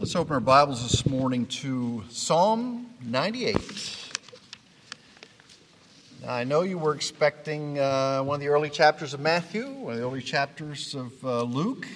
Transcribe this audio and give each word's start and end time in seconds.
Let's 0.00 0.16
open 0.16 0.32
our 0.32 0.40
Bibles 0.40 0.80
this 0.80 1.04
morning 1.04 1.44
to 1.60 2.04
Psalm 2.08 2.86
98. 3.02 3.54
Now, 6.22 6.32
I 6.32 6.44
know 6.44 6.62
you 6.62 6.78
were 6.78 6.94
expecting 6.94 7.78
uh, 7.78 8.22
one 8.22 8.36
of 8.36 8.40
the 8.40 8.48
early 8.48 8.70
chapters 8.70 9.12
of 9.12 9.20
Matthew, 9.20 9.68
one 9.68 9.92
of 9.92 10.00
the 10.00 10.06
early 10.06 10.22
chapters 10.22 10.94
of 10.94 11.12
uh, 11.22 11.42
Luke, 11.42 11.86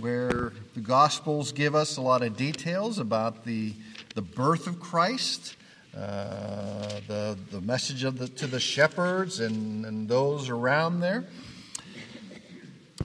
where 0.00 0.52
the 0.74 0.80
Gospels 0.80 1.52
give 1.52 1.76
us 1.76 1.96
a 1.96 2.02
lot 2.02 2.22
of 2.22 2.36
details 2.36 2.98
about 2.98 3.44
the, 3.44 3.74
the 4.16 4.22
birth 4.22 4.66
of 4.66 4.80
Christ, 4.80 5.54
uh, 5.96 6.88
the, 7.06 7.38
the 7.52 7.60
message 7.60 8.02
of 8.02 8.18
the, 8.18 8.26
to 8.26 8.48
the 8.48 8.58
shepherds 8.58 9.38
and, 9.38 9.86
and 9.86 10.08
those 10.08 10.48
around 10.48 10.98
there. 10.98 11.24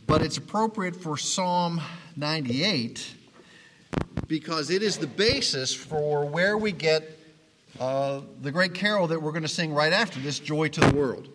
But 0.07 0.23
it's 0.23 0.37
appropriate 0.37 0.95
for 0.95 1.17
Psalm 1.17 1.81
98 2.15 3.15
because 4.27 4.69
it 4.69 4.81
is 4.81 4.97
the 4.97 5.07
basis 5.07 5.73
for 5.73 6.25
where 6.25 6.57
we 6.57 6.71
get 6.71 7.17
uh, 7.79 8.21
the 8.41 8.51
great 8.51 8.73
carol 8.73 9.07
that 9.07 9.21
we're 9.21 9.31
going 9.31 9.41
to 9.43 9.47
sing 9.47 9.73
right 9.73 9.93
after 9.93 10.19
this, 10.19 10.39
Joy 10.39 10.67
to 10.69 10.79
the 10.79 10.95
World. 10.95 11.29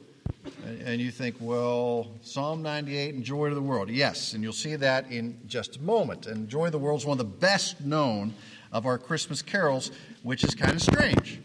And, 0.64 0.80
and 0.82 1.00
you 1.00 1.10
think, 1.10 1.36
well, 1.40 2.08
Psalm 2.22 2.62
98 2.62 3.14
and 3.14 3.24
Joy 3.24 3.48
to 3.48 3.54
the 3.54 3.62
World. 3.62 3.90
Yes, 3.90 4.32
and 4.32 4.42
you'll 4.42 4.52
see 4.52 4.76
that 4.76 5.10
in 5.10 5.38
just 5.46 5.76
a 5.76 5.82
moment. 5.82 6.26
And 6.26 6.48
Joy 6.48 6.66
to 6.66 6.70
the 6.70 6.78
World 6.78 7.00
is 7.00 7.06
one 7.06 7.18
of 7.18 7.26
the 7.26 7.36
best 7.38 7.80
known 7.80 8.34
of 8.72 8.86
our 8.86 8.98
Christmas 8.98 9.42
carols, 9.42 9.90
which 10.22 10.44
is 10.44 10.54
kind 10.54 10.72
of 10.72 10.82
strange. 10.82 11.40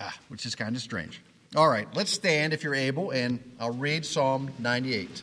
Ah, 0.00 0.16
which 0.28 0.46
is 0.46 0.54
kind 0.54 0.76
of 0.76 0.82
strange. 0.82 1.22
All 1.54 1.68
right, 1.68 1.88
let's 1.94 2.10
stand 2.10 2.52
if 2.52 2.62
you're 2.62 2.74
able, 2.74 3.10
and 3.12 3.40
I'll 3.58 3.72
read 3.72 4.04
Psalm 4.04 4.50
98. 4.58 5.22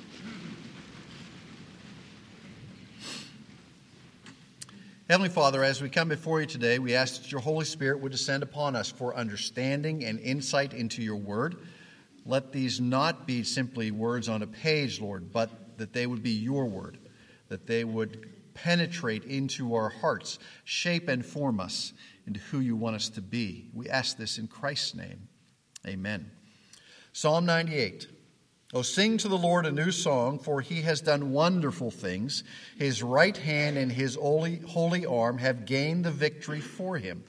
Heavenly 5.13 5.29
Father, 5.29 5.63
as 5.63 5.79
we 5.79 5.89
come 5.89 6.09
before 6.09 6.41
you 6.41 6.47
today, 6.47 6.79
we 6.79 6.95
ask 6.95 7.21
that 7.21 7.31
your 7.31 7.39
Holy 7.39 7.65
Spirit 7.65 7.99
would 7.99 8.11
descend 8.11 8.41
upon 8.41 8.75
us 8.75 8.89
for 8.89 9.15
understanding 9.15 10.03
and 10.05 10.19
insight 10.19 10.73
into 10.73 11.03
your 11.03 11.17
word. 11.17 11.57
Let 12.25 12.51
these 12.51 12.81
not 12.81 13.27
be 13.27 13.43
simply 13.43 13.91
words 13.91 14.27
on 14.27 14.41
a 14.41 14.47
page, 14.47 14.99
Lord, 14.99 15.31
but 15.31 15.77
that 15.77 15.93
they 15.93 16.07
would 16.07 16.23
be 16.23 16.31
your 16.31 16.65
word, 16.65 16.97
that 17.49 17.67
they 17.67 17.83
would 17.83 18.27
penetrate 18.55 19.23
into 19.25 19.75
our 19.75 19.89
hearts, 19.89 20.39
shape 20.63 21.07
and 21.07 21.23
form 21.23 21.59
us 21.59 21.93
into 22.25 22.39
who 22.39 22.59
you 22.59 22.75
want 22.75 22.95
us 22.95 23.09
to 23.09 23.21
be. 23.21 23.69
We 23.71 23.89
ask 23.89 24.17
this 24.17 24.39
in 24.39 24.47
Christ's 24.47 24.95
name. 24.95 25.27
Amen. 25.85 26.31
Psalm 27.11 27.45
98. 27.45 28.07
Oh, 28.75 28.81
sing 28.81 29.19
to 29.19 29.27
the 29.27 29.37
Lord 29.37 29.67
a 29.67 29.71
new 29.71 29.91
song, 29.91 30.39
for 30.39 30.59
he 30.59 30.81
has 30.81 30.99
done 30.99 31.31
wonderful 31.31 31.91
things. 31.91 32.43
His 32.75 33.03
right 33.03 33.37
hand 33.37 33.77
and 33.77 33.91
his 33.91 34.15
holy, 34.15 34.61
holy 34.67 35.05
arm 35.05 35.37
have 35.37 35.67
gained 35.67 36.05
the 36.05 36.11
victory 36.11 36.59
for 36.59 36.97
him. 36.97 37.23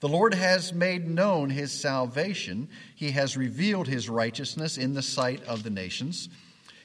The 0.00 0.08
Lord 0.08 0.34
has 0.34 0.72
made 0.72 1.08
known 1.08 1.50
his 1.50 1.70
salvation. 1.70 2.68
He 2.96 3.12
has 3.12 3.36
revealed 3.36 3.86
his 3.86 4.08
righteousness 4.08 4.76
in 4.76 4.94
the 4.94 5.02
sight 5.02 5.44
of 5.44 5.62
the 5.62 5.70
nations. 5.70 6.28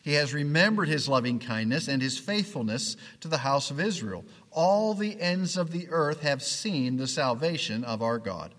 He 0.03 0.13
has 0.13 0.31
remembered 0.31 0.89
his 0.89 1.09
loving 1.09 1.39
kindness 1.39 1.87
and 1.87 1.99
his 1.99 2.19
faithfulness 2.19 2.95
to 3.21 3.27
the 3.27 3.37
house 3.39 3.71
of 3.71 3.79
Israel. 3.79 4.25
All 4.51 4.93
the 4.93 5.19
ends 5.19 5.57
of 5.57 5.71
the 5.71 5.87
earth 5.89 6.21
have 6.21 6.43
seen 6.43 6.97
the 6.97 7.07
salvation 7.07 7.83
of 7.83 8.03
our 8.03 8.19
God. 8.19 8.53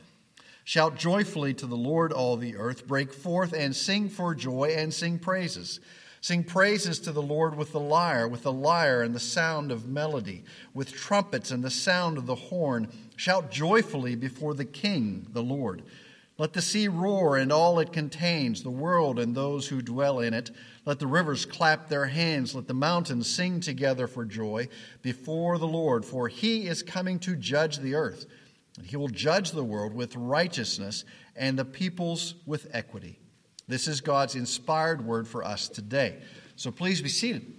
Shout 0.64 0.96
joyfully 0.96 1.52
to 1.54 1.66
the 1.66 1.76
Lord, 1.76 2.10
all 2.10 2.36
the 2.36 2.56
earth. 2.56 2.86
Break 2.86 3.12
forth 3.12 3.52
and 3.52 3.76
sing 3.76 4.08
for 4.08 4.34
joy 4.34 4.74
and 4.76 4.92
sing 4.92 5.18
praises. 5.18 5.78
Sing 6.22 6.42
praises 6.42 6.98
to 7.00 7.12
the 7.12 7.20
Lord 7.20 7.54
with 7.54 7.72
the 7.72 7.80
lyre, 7.80 8.26
with 8.26 8.44
the 8.44 8.52
lyre 8.52 9.02
and 9.02 9.14
the 9.14 9.20
sound 9.20 9.70
of 9.70 9.86
melody, 9.86 10.42
with 10.72 10.90
trumpets 10.90 11.50
and 11.50 11.62
the 11.62 11.70
sound 11.70 12.16
of 12.16 12.24
the 12.24 12.34
horn. 12.34 12.88
Shout 13.16 13.50
joyfully 13.50 14.16
before 14.16 14.54
the 14.54 14.64
King, 14.64 15.26
the 15.34 15.42
Lord. 15.42 15.82
Let 16.38 16.54
the 16.54 16.62
sea 16.62 16.88
roar 16.88 17.36
and 17.36 17.52
all 17.52 17.78
it 17.78 17.92
contains, 17.92 18.62
the 18.62 18.70
world 18.70 19.18
and 19.18 19.34
those 19.34 19.68
who 19.68 19.82
dwell 19.82 20.18
in 20.18 20.32
it. 20.32 20.50
Let 20.86 20.98
the 20.98 21.06
rivers 21.06 21.44
clap 21.44 21.90
their 21.90 22.06
hands. 22.06 22.54
Let 22.54 22.68
the 22.68 22.74
mountains 22.74 23.28
sing 23.28 23.60
together 23.60 24.06
for 24.06 24.24
joy 24.24 24.68
before 25.02 25.58
the 25.58 25.68
Lord, 25.68 26.06
for 26.06 26.28
he 26.28 26.66
is 26.66 26.82
coming 26.82 27.18
to 27.20 27.36
judge 27.36 27.78
the 27.78 27.94
earth. 27.94 28.24
He 28.82 28.96
will 28.96 29.08
judge 29.08 29.52
the 29.52 29.64
world 29.64 29.94
with 29.94 30.16
righteousness 30.16 31.04
and 31.36 31.58
the 31.58 31.64
peoples 31.64 32.34
with 32.44 32.66
equity. 32.72 33.18
This 33.68 33.88
is 33.88 34.00
God's 34.00 34.34
inspired 34.34 35.04
word 35.04 35.28
for 35.28 35.44
us 35.44 35.68
today. 35.68 36.18
So 36.56 36.70
please 36.70 37.00
be 37.00 37.08
seated. 37.08 37.52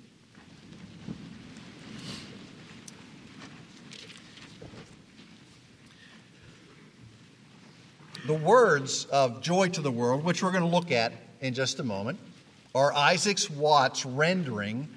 The 8.27 8.33
words 8.33 9.05
of 9.05 9.41
Joy 9.41 9.69
to 9.69 9.81
the 9.81 9.91
World, 9.91 10.23
which 10.23 10.41
we're 10.41 10.51
going 10.51 10.63
to 10.63 10.69
look 10.69 10.91
at 10.91 11.13
in 11.41 11.53
just 11.53 11.79
a 11.79 11.83
moment, 11.83 12.19
are 12.73 12.91
Isaac 12.91 13.37
Watts' 13.55 14.05
rendering 14.05 14.89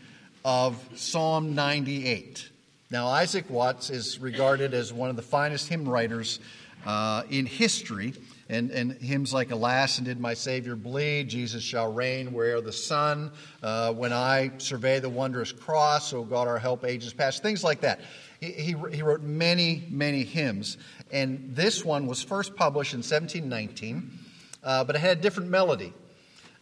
of 0.45 0.83
Psalm 0.95 1.55
98. 1.55 2.51
Now, 2.91 3.09
Isaac 3.09 3.51
Watts 3.51 3.91
is 3.91 4.19
regarded 4.19 4.73
as 4.73 4.95
one 4.95 5.11
of 5.11 5.17
the 5.17 5.23
finest 5.23 5.69
hymn 5.69 5.87
writers 5.87 6.41
uh, 6.87 7.23
in 7.29 7.45
history. 7.45 8.15
And, 8.51 8.71
and 8.71 8.93
hymns 8.93 9.35
like 9.35 9.51
Alas, 9.51 9.99
and 9.99 10.07
did 10.07 10.19
my 10.19 10.33
Savior 10.33 10.75
bleed? 10.75 11.29
Jesus 11.29 11.63
shall 11.63 11.93
reign 11.93 12.33
where 12.33 12.63
the 12.63 12.73
sun, 12.73 13.31
uh, 13.63 13.93
when 13.93 14.11
I 14.11 14.53
survey 14.57 15.01
the 15.01 15.09
wondrous 15.11 15.53
cross, 15.53 16.15
oh 16.15 16.25
God, 16.25 16.49
our 16.49 16.59
help 16.59 16.83
ages 16.83 17.13
past, 17.13 17.43
things 17.43 17.63
like 17.63 17.83
that. 17.83 18.01
He, 18.41 18.53
he, 18.53 18.75
he 18.91 19.03
wrote 19.03 19.21
many, 19.21 19.87
many 19.91 20.25
hymns. 20.25 20.79
And 21.13 21.51
this 21.55 21.85
one 21.85 22.07
was 22.07 22.23
first 22.23 22.57
published 22.57 22.95
in 22.95 23.01
1719, 23.01 24.19
uh, 24.65 24.85
but 24.85 24.97
it 24.97 25.01
had 25.01 25.19
a 25.19 25.21
different 25.21 25.51
melody. 25.51 25.93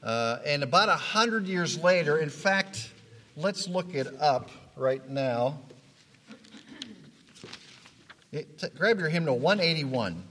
Uh, 0.03 0.41
and 0.44 0.65
about 0.65 0.88
a 0.88 0.97
hundred 0.97 1.47
years 1.47 1.78
later, 1.78 2.19
in 2.19 2.31
fact, 2.31 2.91
let's 3.36 3.69
look 3.69 3.94
it 3.94 4.09
up 4.19 4.50
right 4.75 5.09
now. 5.09 5.60
Grab 8.76 8.98
your 8.98 9.08
hymnal 9.08 9.38
181. 9.38 10.22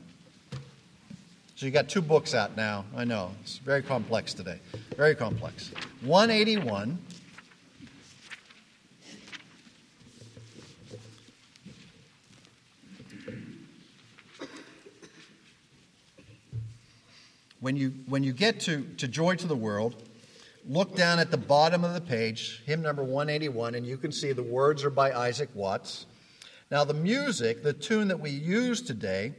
So 1.56 1.66
you 1.66 1.72
got 1.72 1.88
two 1.88 2.02
books 2.02 2.34
out 2.34 2.58
now. 2.58 2.86
I 2.96 3.06
know. 3.06 3.32
It's 3.42 3.58
very 3.58 3.82
complex 3.82 4.34
today. 4.34 4.60
Very 4.98 5.16
complex. 5.16 5.72
181. 6.02 7.00
When 17.62 17.76
you, 17.76 17.94
when 18.08 18.24
you 18.24 18.34
get 18.34 18.60
to, 18.62 18.84
to 18.98 19.08
Joy 19.08 19.36
to 19.38 19.48
the 19.48 19.56
World, 19.56 19.96
look 20.68 20.96
down 20.96 21.18
at 21.18 21.32
the 21.32 21.38
bottom 21.38 21.84
of 21.84 21.96
the 21.96 22.02
page, 22.02 22.62
hymn 22.66 22.84
number 22.84 23.04
181, 23.04 23.74
and 23.74 23.88
you 23.88 23.98
can 23.98 24.12
see 24.12 24.34
the 24.34 24.44
words 24.44 24.84
are 24.84 24.92
by 24.92 25.12
Isaac 25.14 25.50
Watts. 25.56 26.06
Now, 26.72 26.84
the 26.84 26.94
music, 26.94 27.62
the 27.64 27.74
tune 27.74 28.08
that 28.08 28.20
we 28.20 28.32
use 28.32 28.82
today, 28.82 29.34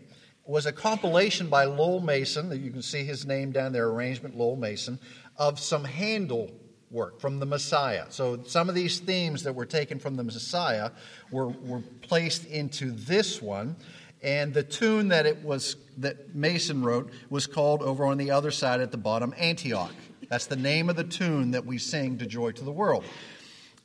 was 0.44 0.66
a 0.66 0.72
compilation 0.72 1.48
by 1.48 1.64
Lowell 1.64 2.00
Mason, 2.00 2.48
that 2.50 2.58
you 2.58 2.70
can 2.70 2.82
see 2.82 3.04
his 3.04 3.26
name 3.26 3.50
down 3.50 3.72
there, 3.72 3.88
arrangement 3.88 4.36
Lowell 4.36 4.56
Mason, 4.56 5.00
of 5.36 5.58
some 5.58 5.84
Handel 5.84 6.52
work 6.90 7.20
from 7.20 7.40
the 7.40 7.46
Messiah. 7.46 8.04
So 8.10 8.42
some 8.44 8.68
of 8.68 8.76
these 8.76 9.00
themes 9.00 9.42
that 9.42 9.52
were 9.52 9.66
taken 9.66 9.98
from 9.98 10.16
the 10.16 10.22
Messiah 10.22 10.92
were, 11.32 11.48
were 11.48 11.82
placed 12.00 12.46
into 12.46 12.92
this 12.92 13.42
one. 13.42 13.74
And 14.22 14.54
the 14.54 14.62
tune 14.62 15.08
that 15.08 15.26
it 15.26 15.42
was 15.42 15.76
that 15.98 16.34
Mason 16.34 16.82
wrote 16.82 17.10
was 17.28 17.46
called 17.46 17.82
over 17.82 18.06
on 18.06 18.16
the 18.16 18.30
other 18.30 18.50
side 18.50 18.80
at 18.80 18.92
the 18.92 18.96
bottom, 18.96 19.34
Antioch. 19.36 19.94
That's 20.28 20.46
the 20.46 20.56
name 20.56 20.88
of 20.88 20.96
the 20.96 21.04
tune 21.04 21.50
that 21.50 21.66
we 21.66 21.78
sing 21.78 22.18
to 22.18 22.26
Joy 22.26 22.52
to 22.52 22.64
the 22.64 22.72
World. 22.72 23.04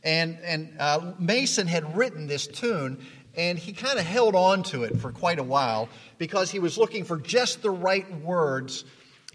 And, 0.03 0.39
and 0.43 0.73
uh, 0.79 1.13
Mason 1.19 1.67
had 1.67 1.95
written 1.95 2.27
this 2.27 2.47
tune 2.47 3.05
and 3.35 3.57
he 3.57 3.73
kind 3.73 3.97
of 3.97 4.05
held 4.05 4.35
on 4.35 4.63
to 4.63 4.83
it 4.83 4.97
for 4.99 5.11
quite 5.11 5.39
a 5.39 5.43
while 5.43 5.89
because 6.17 6.51
he 6.51 6.59
was 6.59 6.77
looking 6.77 7.03
for 7.03 7.17
just 7.17 7.61
the 7.61 7.71
right 7.71 8.09
words 8.21 8.85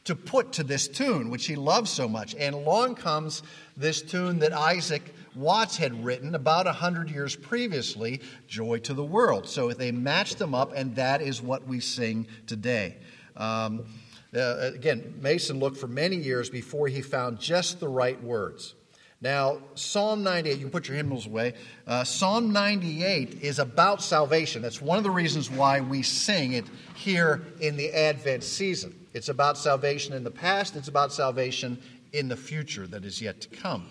to 0.04 0.14
put 0.14 0.52
to 0.52 0.62
this 0.62 0.86
tune, 0.86 1.30
which 1.30 1.46
he 1.46 1.56
loved 1.56 1.88
so 1.88 2.08
much. 2.08 2.34
And 2.36 2.54
along 2.54 2.94
comes 2.94 3.42
this 3.76 4.02
tune 4.02 4.38
that 4.38 4.52
Isaac 4.52 5.14
Watts 5.34 5.76
had 5.76 6.04
written 6.04 6.34
about 6.34 6.66
a 6.66 6.72
hundred 6.72 7.10
years 7.10 7.36
previously, 7.36 8.22
Joy 8.48 8.78
to 8.80 8.94
the 8.94 9.04
World. 9.04 9.46
So 9.46 9.72
they 9.72 9.92
matched 9.92 10.38
them 10.38 10.54
up, 10.54 10.72
and 10.74 10.96
that 10.96 11.20
is 11.20 11.42
what 11.42 11.66
we 11.66 11.80
sing 11.80 12.26
today. 12.46 12.96
Um, 13.36 13.84
uh, 14.34 14.70
again, 14.74 15.14
Mason 15.20 15.58
looked 15.58 15.76
for 15.76 15.88
many 15.88 16.16
years 16.16 16.48
before 16.48 16.88
he 16.88 17.02
found 17.02 17.38
just 17.38 17.80
the 17.80 17.88
right 17.88 18.22
words. 18.22 18.74
Now, 19.22 19.58
Psalm 19.74 20.22
98, 20.22 20.58
you 20.58 20.64
can 20.64 20.70
put 20.70 20.88
your 20.88 20.96
hymnals 20.96 21.26
away. 21.26 21.54
Uh, 21.86 22.04
Psalm 22.04 22.52
98 22.52 23.42
is 23.42 23.58
about 23.58 24.02
salvation. 24.02 24.60
That's 24.60 24.82
one 24.82 24.98
of 24.98 25.04
the 25.04 25.10
reasons 25.10 25.50
why 25.50 25.80
we 25.80 26.02
sing 26.02 26.52
it 26.52 26.66
here 26.94 27.42
in 27.60 27.76
the 27.76 27.90
Advent 27.92 28.44
season. 28.44 28.94
It's 29.14 29.30
about 29.30 29.56
salvation 29.56 30.12
in 30.12 30.22
the 30.22 30.30
past, 30.30 30.76
it's 30.76 30.88
about 30.88 31.12
salvation 31.12 31.80
in 32.12 32.28
the 32.28 32.36
future 32.36 32.86
that 32.88 33.04
is 33.04 33.22
yet 33.22 33.40
to 33.40 33.48
come. 33.48 33.88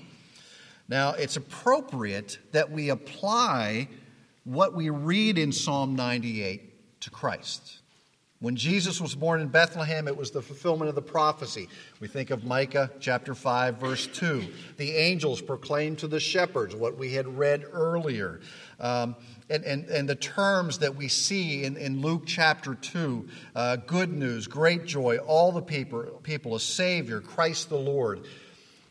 Now, 0.87 1.13
it's 1.13 1.35
appropriate 1.35 2.37
that 2.51 2.69
we 2.69 2.89
apply 2.89 3.89
what 4.43 4.75
we 4.75 4.91
read 4.91 5.39
in 5.39 5.51
Psalm 5.51 5.95
98 5.95 7.01
to 7.01 7.09
Christ. 7.09 7.79
When 8.41 8.57
Jesus 8.57 8.99
was 8.99 9.15
born 9.15 9.39
in 9.39 9.47
Bethlehem, 9.47 10.09
it 10.09 10.17
was 10.17 10.29
the 10.29 10.41
fulfillment 10.41 10.89
of 10.89 10.95
the 10.95 11.01
prophecy. 11.01 11.69
We 12.01 12.09
think 12.09 12.31
of 12.31 12.43
Micah 12.43 12.91
chapter 12.99 13.33
5, 13.33 13.77
verse 13.77 14.07
2. 14.07 14.43
The 14.75 14.91
angels 14.91 15.41
proclaimed 15.41 15.99
to 15.99 16.07
the 16.07 16.19
shepherds 16.19 16.75
what 16.75 16.97
we 16.97 17.13
had 17.13 17.37
read 17.37 17.63
earlier. 17.71 18.41
Um, 18.77 19.15
and, 19.49 19.63
and, 19.63 19.85
and 19.85 20.09
the 20.09 20.15
terms 20.15 20.79
that 20.79 20.95
we 20.95 21.07
see 21.07 21.63
in, 21.63 21.77
in 21.77 22.01
Luke 22.01 22.23
chapter 22.25 22.75
2 22.75 23.27
uh, 23.55 23.77
good 23.77 24.11
news, 24.11 24.47
great 24.47 24.85
joy, 24.85 25.17
all 25.17 25.53
the 25.53 25.61
people, 25.61 26.03
people, 26.23 26.55
a 26.55 26.59
Savior, 26.59 27.21
Christ 27.21 27.69
the 27.69 27.77
Lord. 27.77 28.25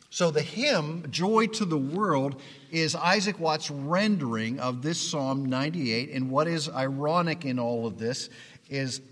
So 0.09 0.31
the 0.31 0.43
hymn, 0.43 1.05
Joy 1.11 1.49
to 1.49 1.65
the 1.65 1.77
World, 1.77 2.41
is 2.71 2.95
Isaac 2.95 3.39
Watts' 3.39 3.71
rendering 3.71 4.59
of 4.61 4.81
this 4.81 5.11
Psalm 5.11 5.45
98. 5.47 6.13
And 6.13 6.31
what 6.31 6.47
is 6.47 6.69
ironic 6.69 7.45
in 7.45 7.59
all 7.59 7.87
of 7.87 7.99
this 7.99 8.31
is 8.71 9.03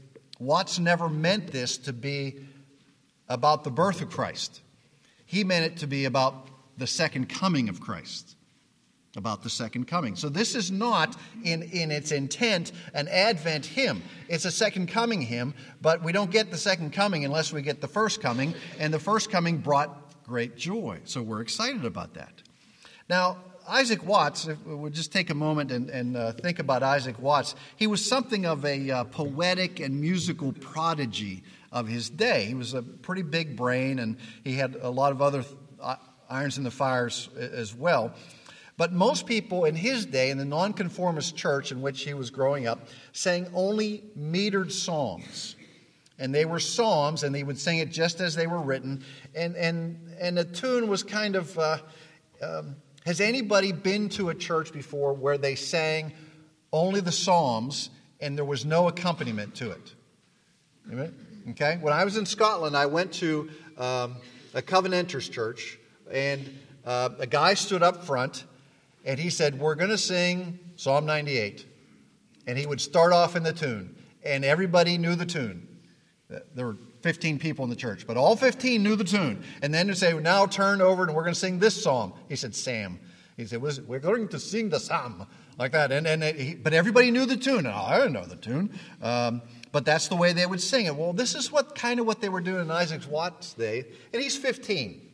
Watts 0.43 0.81
never 0.81 1.09
meant 1.09 1.53
this 1.53 1.79
to 1.79 1.93
be 1.93 2.41
about 3.29 3.63
the 3.63 3.71
birth 3.71 4.03
of 4.03 4.11
Christ. 4.11 4.61
He 5.25 5.45
meant 5.45 5.65
it 5.65 5.77
to 5.79 5.87
be 5.87 6.05
about 6.05 6.49
the 6.77 6.87
second 6.87 7.29
coming 7.29 7.69
of 7.69 7.81
Christ. 7.81 8.37
About 9.17 9.43
the 9.43 9.51
second 9.51 9.87
coming. 9.87 10.17
So, 10.17 10.29
this 10.29 10.55
is 10.55 10.73
not, 10.73 11.17
in, 11.45 11.63
in 11.63 11.91
its 11.91 12.13
intent, 12.13 12.73
an 12.95 13.09
Advent 13.09 13.67
hymn. 13.67 14.03
It's 14.27 14.47
a 14.47 14.51
second 14.51 14.89
coming 14.89 15.21
hymn, 15.21 15.55
but 15.83 16.03
we 16.03 16.13
don't 16.13 16.31
get 16.31 16.51
the 16.51 16.57
second 16.57 16.93
coming 16.95 17.25
unless 17.25 17.53
we 17.53 17.61
get 17.61 17.83
the 17.83 17.89
first 17.89 18.23
coming, 18.23 18.55
and 18.79 18.93
the 18.93 18.99
first 18.99 19.31
coming 19.31 19.59
brought 19.59 20.25
great 20.25 20.57
joy. 20.57 21.01
So, 21.05 21.23
we're 21.23 21.43
excited 21.43 21.85
about 21.85 22.15
that. 22.15 22.33
Now, 23.09 23.37
Isaac 23.73 24.05
Watts, 24.05 24.49
if 24.49 24.63
we 24.67 24.91
just 24.91 25.13
take 25.13 25.31
a 25.31 25.35
moment 25.35 25.73
and, 25.73 25.89
and 25.89 26.15
uh, 26.15 26.33
think 26.33 26.59
about 26.59 26.83
Isaac 26.83 27.19
Watts, 27.19 27.55
he 27.77 27.87
was 27.87 28.05
something 28.05 28.45
of 28.45 28.67
a 28.67 28.91
uh, 28.91 29.05
poetic 29.05 29.81
and 29.81 29.99
musical 29.99 30.53
prodigy 30.53 31.43
of 31.73 31.89
his 31.89 32.11
day. 32.11 32.45
He 32.45 32.53
was 32.53 32.75
a 32.75 32.83
pretty 32.83 33.23
big 33.23 33.57
brain, 33.57 33.99
and 33.99 34.19
he 34.45 34.57
had 34.57 34.77
a 34.83 34.91
lot 34.91 35.11
of 35.11 35.23
other 35.23 35.43
uh, 35.81 35.97
irons 36.29 36.59
in 36.59 36.65
the 36.65 36.71
fires 36.71 37.31
as 37.35 37.75
well. 37.75 38.13
But 38.77 38.93
most 38.93 39.25
people 39.25 39.65
in 39.65 39.75
his 39.75 40.05
day, 40.05 40.29
in 40.29 40.37
the 40.37 40.45
nonconformist 40.45 41.35
church 41.35 41.73
in 41.73 41.81
which 41.81 42.05
he 42.05 42.13
was 42.13 42.29
growing 42.29 42.67
up, 42.67 42.89
sang 43.13 43.47
only 43.55 44.05
metered 44.19 44.71
psalms. 44.71 45.57
And 46.19 46.35
they 46.35 46.45
were 46.45 46.61
psalms, 46.61 47.23
and 47.23 47.35
they 47.35 47.43
would 47.43 47.59
sing 47.59 47.79
it 47.79 47.91
just 47.91 48.21
as 48.21 48.35
they 48.35 48.47
were 48.47 48.61
written. 48.61 49.03
And, 49.35 49.57
and, 49.57 49.99
and 50.21 50.37
the 50.37 50.45
tune 50.45 50.89
was 50.89 51.03
kind 51.03 51.37
of. 51.37 51.59
Uh, 51.59 51.79
um, 52.43 52.77
has 53.05 53.21
anybody 53.21 53.73
been 53.73 54.09
to 54.11 54.31
a 54.31 54.35
church 54.35 54.73
before 54.73 55.13
where 55.13 55.39
they 55.39 55.55
sang 55.55 56.13
only 56.73 57.01
the 57.01 57.13
Psalms 57.13 57.91
and 58.21 58.37
there 58.37 58.45
was 58.45 58.65
no 58.65 58.89
accompaniment 58.89 59.55
to 59.57 59.71
it? 59.71 59.95
Okay? 61.51 61.79
When 61.81 61.93
I 61.93 62.05
was 62.05 62.17
in 62.17 62.27
Scotland, 62.27 62.77
I 62.77 62.87
went 62.87 63.13
to 63.15 63.51
um, 63.77 64.17
a 64.55 64.63
Covenanters 64.63 65.29
church, 65.29 65.79
and 66.11 66.59
uh, 66.85 67.11
a 67.19 67.27
guy 67.27 67.55
stood 67.55 67.83
up 67.83 68.05
front 68.05 68.45
and 69.05 69.19
he 69.19 69.31
said, 69.31 69.59
We're 69.59 69.75
going 69.75 69.91
to 69.91 69.99
sing 69.99 70.59
Psalm 70.77 71.07
98. 71.07 71.67
And 72.47 72.59
he 72.59 72.67
would 72.67 72.81
start 72.81 73.13
off 73.13 73.37
in 73.37 73.43
the 73.43 73.53
tune, 73.53 73.97
and 74.25 74.45
everybody 74.45 74.99
knew 74.99 75.15
the 75.15 75.27
tune. 75.27 75.69
There 76.55 76.67
were 76.67 76.77
15 77.03 77.39
people 77.39 77.65
in 77.65 77.71
the 77.71 77.77
church, 77.77 78.07
but 78.07 78.17
all 78.17 78.37
15 78.37 78.83
knew 78.83 78.97
the 78.97 79.05
tune. 79.05 79.43
And 79.61 79.75
then 79.75 79.89
to 79.89 79.95
say, 79.95 80.13
now 80.15 80.47
turn 80.47 80.81
over 80.81 81.05
and 81.05 81.15
we're 81.15 81.23
going 81.23 81.35
to 81.35 81.41
sing 81.41 81.59
this 81.59 81.83
psalm. 81.83 82.13
He 82.29 82.37
said, 82.37 82.55
Sam. 82.55 83.01
He 83.37 83.47
said, 83.47 83.61
we're 83.61 83.99
going 83.99 84.29
to 84.29 84.39
sing 84.39 84.69
the 84.69 84.79
psalm 84.79 85.27
like 85.59 85.73
that. 85.73 85.91
And, 85.91 86.07
and 86.07 86.23
he, 86.23 86.55
but 86.55 86.73
everybody 86.73 87.11
knew 87.11 87.27
the 87.27 87.37
tune. 87.37 87.67
Oh, 87.67 87.73
I 87.73 87.99
didn't 87.99 88.13
know 88.13 88.25
the 88.25 88.37
tune. 88.37 88.79
Um, 89.01 89.43
but 89.73 89.85
that's 89.85 90.09
the 90.09 90.17
way 90.17 90.33
they 90.33 90.47
would 90.47 90.61
sing 90.61 90.87
it. 90.87 90.95
Well, 90.95 91.13
this 91.13 91.35
is 91.35 91.51
what 91.51 91.75
kind 91.75 91.99
of 91.99 92.07
what 92.07 92.21
they 92.21 92.29
were 92.29 92.43
doing 92.43 92.61
in 92.61 92.71
Isaac 92.71 93.03
Watts' 93.11 93.55
day. 93.55 93.85
And 94.13 94.23
he's 94.23 94.37
15. 94.37 95.09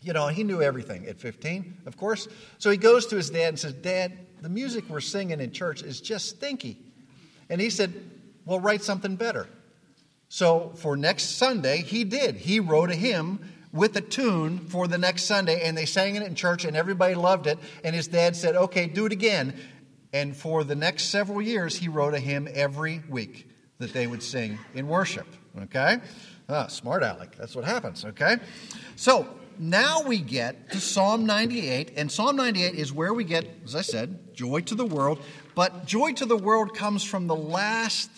You 0.00 0.12
know, 0.12 0.28
he 0.28 0.44
knew 0.44 0.62
everything 0.62 1.06
at 1.06 1.18
15, 1.18 1.82
of 1.86 1.96
course. 1.96 2.26
So 2.58 2.70
he 2.70 2.76
goes 2.76 3.06
to 3.06 3.16
his 3.16 3.30
dad 3.30 3.48
and 3.48 3.58
says, 3.58 3.72
Dad, 3.72 4.18
the 4.40 4.48
music 4.48 4.84
we're 4.88 5.00
singing 5.00 5.40
in 5.40 5.52
church 5.52 5.82
is 5.82 6.00
just 6.00 6.28
stinky. 6.28 6.78
And 7.48 7.60
he 7.60 7.70
said, 7.70 7.92
Well, 8.44 8.60
write 8.60 8.82
something 8.82 9.16
better. 9.16 9.48
So 10.32 10.72
for 10.76 10.96
next 10.96 11.36
Sunday, 11.36 11.82
he 11.82 12.04
did. 12.04 12.36
He 12.36 12.58
wrote 12.58 12.90
a 12.90 12.94
hymn 12.94 13.52
with 13.70 13.94
a 13.98 14.00
tune 14.00 14.60
for 14.60 14.88
the 14.88 14.96
next 14.96 15.24
Sunday, 15.24 15.60
and 15.60 15.76
they 15.76 15.84
sang 15.84 16.16
it 16.16 16.22
in 16.22 16.34
church, 16.34 16.64
and 16.64 16.74
everybody 16.74 17.14
loved 17.14 17.46
it. 17.46 17.58
And 17.84 17.94
his 17.94 18.08
dad 18.08 18.34
said, 18.34 18.56
Okay, 18.56 18.86
do 18.86 19.04
it 19.04 19.12
again. 19.12 19.54
And 20.10 20.34
for 20.34 20.64
the 20.64 20.74
next 20.74 21.10
several 21.10 21.42
years, 21.42 21.76
he 21.76 21.88
wrote 21.88 22.14
a 22.14 22.18
hymn 22.18 22.48
every 22.50 23.02
week 23.10 23.46
that 23.76 23.92
they 23.92 24.06
would 24.06 24.22
sing 24.22 24.58
in 24.72 24.88
worship. 24.88 25.26
Okay? 25.64 25.98
Ah, 26.48 26.66
smart 26.68 27.02
Alec. 27.02 27.36
That's 27.36 27.54
what 27.54 27.66
happens. 27.66 28.02
Okay? 28.02 28.36
So 28.96 29.28
now 29.58 30.00
we 30.00 30.16
get 30.16 30.70
to 30.70 30.80
Psalm 30.80 31.26
98, 31.26 31.92
and 31.94 32.10
Psalm 32.10 32.36
98 32.36 32.74
is 32.74 32.90
where 32.90 33.12
we 33.12 33.24
get, 33.24 33.46
as 33.66 33.76
I 33.76 33.82
said, 33.82 34.34
joy 34.34 34.62
to 34.62 34.74
the 34.74 34.86
world. 34.86 35.18
But 35.54 35.84
joy 35.84 36.14
to 36.14 36.24
the 36.24 36.38
world 36.38 36.74
comes 36.74 37.04
from 37.04 37.26
the 37.26 37.36
last 37.36 38.08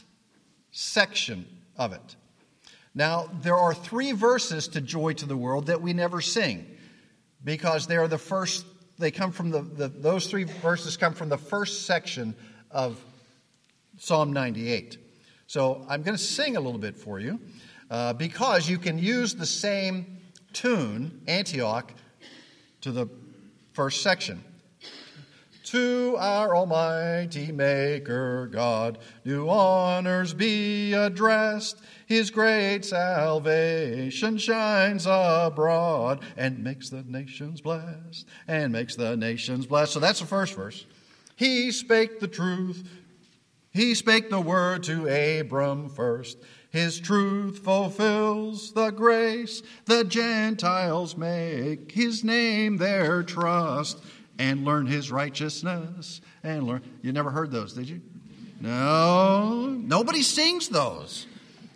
section 0.70 1.46
of 1.76 1.92
it. 1.92 2.16
Now, 2.94 3.28
there 3.42 3.56
are 3.56 3.74
three 3.74 4.12
verses 4.12 4.68
to 4.68 4.80
Joy 4.80 5.14
to 5.14 5.26
the 5.26 5.36
World 5.36 5.66
that 5.66 5.82
we 5.82 5.92
never 5.92 6.20
sing 6.20 6.66
because 7.42 7.86
they 7.86 7.96
are 7.96 8.08
the 8.08 8.18
first, 8.18 8.64
they 8.98 9.10
come 9.10 9.32
from 9.32 9.50
the, 9.50 9.62
the 9.62 9.88
those 9.88 10.28
three 10.28 10.44
verses 10.44 10.96
come 10.96 11.12
from 11.12 11.28
the 11.28 11.38
first 11.38 11.86
section 11.86 12.34
of 12.70 13.02
Psalm 13.98 14.32
98. 14.32 14.98
So 15.46 15.84
I'm 15.88 16.02
going 16.02 16.16
to 16.16 16.22
sing 16.22 16.56
a 16.56 16.60
little 16.60 16.78
bit 16.78 16.96
for 16.96 17.18
you 17.18 17.40
uh, 17.90 18.12
because 18.12 18.68
you 18.68 18.78
can 18.78 18.98
use 18.98 19.34
the 19.34 19.46
same 19.46 20.18
tune, 20.52 21.22
Antioch, 21.26 21.92
to 22.80 22.92
the 22.92 23.08
first 23.72 24.02
section. 24.02 24.42
To 25.64 26.14
our 26.18 26.54
Almighty 26.54 27.50
Maker 27.50 28.48
God, 28.52 28.98
do 29.24 29.48
honors 29.48 30.34
be 30.34 30.92
addressed. 30.92 31.80
His 32.06 32.30
great 32.30 32.84
salvation 32.84 34.36
shines 34.36 35.06
abroad 35.06 36.22
and 36.36 36.62
makes 36.62 36.90
the 36.90 37.02
nations 37.02 37.62
blessed, 37.62 38.26
and 38.46 38.74
makes 38.74 38.94
the 38.94 39.16
nations 39.16 39.64
blessed. 39.64 39.94
So 39.94 40.00
that's 40.00 40.20
the 40.20 40.26
first 40.26 40.54
verse. 40.54 40.84
He 41.34 41.72
spake 41.72 42.20
the 42.20 42.28
truth. 42.28 42.86
He 43.72 43.94
spake 43.94 44.28
the 44.28 44.42
word 44.42 44.82
to 44.84 45.40
Abram 45.40 45.88
first. 45.88 46.36
His 46.68 47.00
truth 47.00 47.60
fulfills 47.60 48.72
the 48.72 48.90
grace 48.90 49.62
the 49.86 50.04
Gentiles 50.04 51.16
make 51.16 51.92
his 51.92 52.22
name 52.22 52.76
their 52.76 53.22
trust 53.22 54.02
and 54.38 54.64
learn 54.64 54.86
his 54.86 55.10
righteousness 55.10 56.20
and 56.42 56.66
learn. 56.66 56.82
You 57.02 57.12
never 57.12 57.30
heard 57.30 57.50
those, 57.50 57.72
did 57.74 57.88
you? 57.88 58.00
No, 58.60 59.66
nobody 59.66 60.22
sings 60.22 60.68
those. 60.68 61.26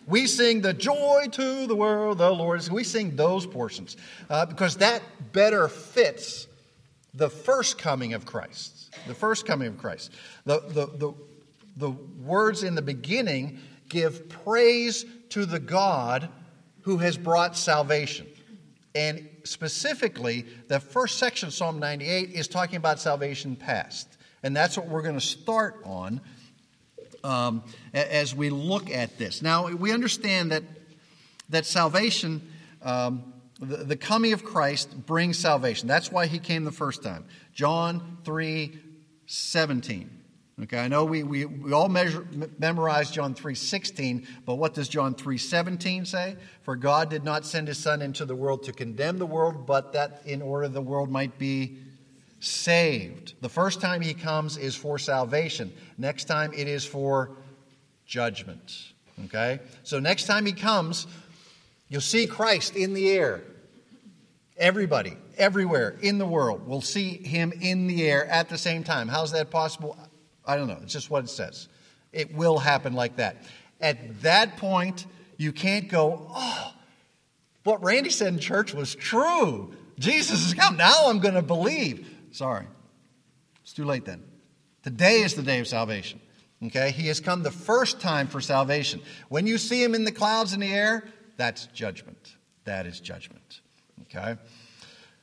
We 0.07 0.25
sing 0.25 0.61
the 0.61 0.73
joy 0.73 1.27
to 1.31 1.67
the 1.67 1.75
world, 1.75 2.17
the 2.17 2.31
Lord. 2.31 2.67
We 2.69 2.83
sing 2.83 3.15
those 3.15 3.45
portions 3.45 3.95
uh, 4.29 4.47
because 4.47 4.77
that 4.77 5.03
better 5.31 5.67
fits 5.67 6.47
the 7.13 7.29
first 7.29 7.77
coming 7.77 8.13
of 8.13 8.25
Christ. 8.25 8.95
The 9.07 9.13
first 9.13 9.45
coming 9.45 9.67
of 9.67 9.77
Christ. 9.77 10.11
The, 10.45 10.61
the, 10.61 10.87
the, 10.87 11.13
the 11.77 11.89
words 11.91 12.63
in 12.63 12.73
the 12.73 12.81
beginning 12.81 13.59
give 13.87 14.29
praise 14.29 15.05
to 15.29 15.45
the 15.45 15.59
God 15.59 16.29
who 16.81 16.97
has 16.97 17.17
brought 17.17 17.55
salvation. 17.55 18.25
And 18.95 19.29
specifically, 19.43 20.45
the 20.67 20.79
first 20.79 21.17
section 21.17 21.47
of 21.47 21.53
Psalm 21.53 21.79
98 21.79 22.31
is 22.31 22.47
talking 22.47 22.77
about 22.77 22.99
salvation 22.99 23.55
past. 23.55 24.17
And 24.41 24.55
that's 24.55 24.77
what 24.77 24.87
we're 24.87 25.01
going 25.01 25.19
to 25.19 25.25
start 25.25 25.81
on 25.83 26.21
um, 27.23 27.63
as 27.93 28.33
we 28.33 28.49
look 28.49 28.89
at 28.89 29.17
this. 29.17 29.41
Now, 29.41 29.67
we 29.67 29.91
understand 29.91 30.51
that, 30.51 30.63
that 31.49 31.65
salvation, 31.65 32.41
um, 32.81 33.33
the, 33.59 33.77
the 33.77 33.97
coming 33.97 34.33
of 34.33 34.43
Christ 34.43 35.05
brings 35.05 35.37
salvation. 35.37 35.87
That's 35.87 36.11
why 36.11 36.27
he 36.27 36.39
came 36.39 36.63
the 36.63 36.71
first 36.71 37.03
time. 37.03 37.25
John 37.53 38.17
3 38.23 38.79
17. 39.27 40.18
Okay, 40.63 40.79
I 40.79 40.89
know 40.89 41.05
we, 41.05 41.23
we, 41.23 41.45
we 41.45 41.71
all 41.71 41.87
measure, 41.87 42.27
memorize 42.57 43.11
John 43.11 43.33
3.16, 43.33 44.27
but 44.45 44.55
what 44.55 44.73
does 44.73 44.89
John 44.89 45.15
3.17 45.15 46.05
say? 46.05 46.35
For 46.63 46.75
God 46.75 47.09
did 47.09 47.23
not 47.23 47.45
send 47.45 47.69
his 47.69 47.77
Son 47.77 48.01
into 48.01 48.25
the 48.25 48.35
world 48.35 48.63
to 48.63 48.73
condemn 48.73 49.19
the 49.19 49.25
world, 49.25 49.65
but 49.65 49.93
that 49.93 50.21
in 50.25 50.41
order 50.41 50.67
the 50.67 50.81
world 50.81 51.09
might 51.09 51.37
be 51.37 51.77
saved. 52.41 53.35
The 53.41 53.47
first 53.47 53.79
time 53.79 54.01
he 54.01 54.13
comes 54.13 54.57
is 54.57 54.75
for 54.75 54.99
salvation. 54.99 55.71
Next 55.97 56.25
time 56.25 56.51
it 56.53 56.67
is 56.67 56.85
for 56.85 57.31
judgment. 58.05 58.91
Okay? 59.25 59.59
So 59.83 59.99
next 59.99 60.25
time 60.25 60.45
he 60.45 60.51
comes, 60.53 61.07
you'll 61.87 62.01
see 62.01 62.27
Christ 62.27 62.75
in 62.75 62.93
the 62.93 63.09
air. 63.11 63.43
Everybody, 64.57 65.15
everywhere 65.37 65.95
in 66.01 66.17
the 66.17 66.25
world 66.25 66.67
will 66.67 66.81
see 66.81 67.11
him 67.11 67.53
in 67.61 67.87
the 67.87 68.05
air 68.09 68.25
at 68.25 68.49
the 68.49 68.57
same 68.57 68.83
time. 68.83 69.07
How's 69.07 69.31
that 69.31 69.49
possible? 69.49 69.97
I 70.49 70.55
don't 70.55 70.67
know. 70.67 70.79
It's 70.81 70.93
just 70.93 71.11
what 71.11 71.23
it 71.23 71.29
says. 71.29 71.67
It 72.11 72.33
will 72.33 72.57
happen 72.57 72.93
like 72.93 73.17
that. 73.17 73.37
At 73.79 74.23
that 74.23 74.57
point, 74.57 75.05
you 75.37 75.51
can't 75.51 75.87
go, 75.87 76.25
oh, 76.33 76.73
what 77.63 77.83
Randy 77.83 78.09
said 78.09 78.33
in 78.33 78.39
church 78.39 78.73
was 78.73 78.95
true. 78.95 79.75
Jesus 79.99 80.43
has 80.43 80.55
come. 80.55 80.75
Now 80.75 81.05
I'm 81.05 81.19
going 81.19 81.35
to 81.35 81.43
believe. 81.43 82.09
Sorry. 82.31 82.65
It's 83.61 83.73
too 83.73 83.85
late 83.85 84.05
then. 84.05 84.23
Today 84.81 85.21
is 85.21 85.35
the 85.35 85.43
day 85.43 85.59
of 85.59 85.67
salvation. 85.67 86.19
Okay? 86.65 86.89
He 86.89 87.07
has 87.09 87.19
come 87.19 87.43
the 87.43 87.51
first 87.51 88.01
time 88.01 88.25
for 88.25 88.41
salvation. 88.41 89.01
When 89.27 89.45
you 89.45 89.59
see 89.59 89.83
him 89.83 89.93
in 89.93 90.03
the 90.03 90.11
clouds 90.11 90.53
in 90.53 90.61
the 90.61 90.73
air, 90.73 91.03
that's 91.37 91.67
judgment. 91.67 92.37
That 92.63 92.87
is 92.87 92.99
judgment. 92.99 93.61
Okay? 94.03 94.35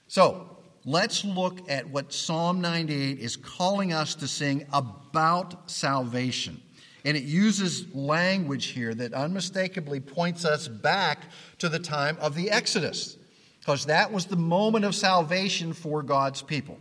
So, 0.06 0.55
let's 0.86 1.24
look 1.24 1.68
at 1.68 1.90
what 1.90 2.12
Psalm 2.12 2.60
98 2.62 3.18
is 3.18 3.36
calling 3.36 3.92
us 3.92 4.14
to 4.14 4.28
sing 4.28 4.66
about 4.72 5.70
salvation. 5.70 6.62
And 7.04 7.16
it 7.16 7.24
uses 7.24 7.94
language 7.94 8.66
here 8.66 8.94
that 8.94 9.12
unmistakably 9.12 10.00
points 10.00 10.44
us 10.44 10.66
back 10.68 11.24
to 11.58 11.68
the 11.68 11.78
time 11.78 12.16
of 12.20 12.34
the 12.34 12.50
Exodus, 12.50 13.16
because 13.60 13.86
that 13.86 14.10
was 14.10 14.26
the 14.26 14.36
moment 14.36 14.84
of 14.84 14.94
salvation 14.94 15.72
for 15.72 16.02
God's 16.02 16.40
people. 16.40 16.78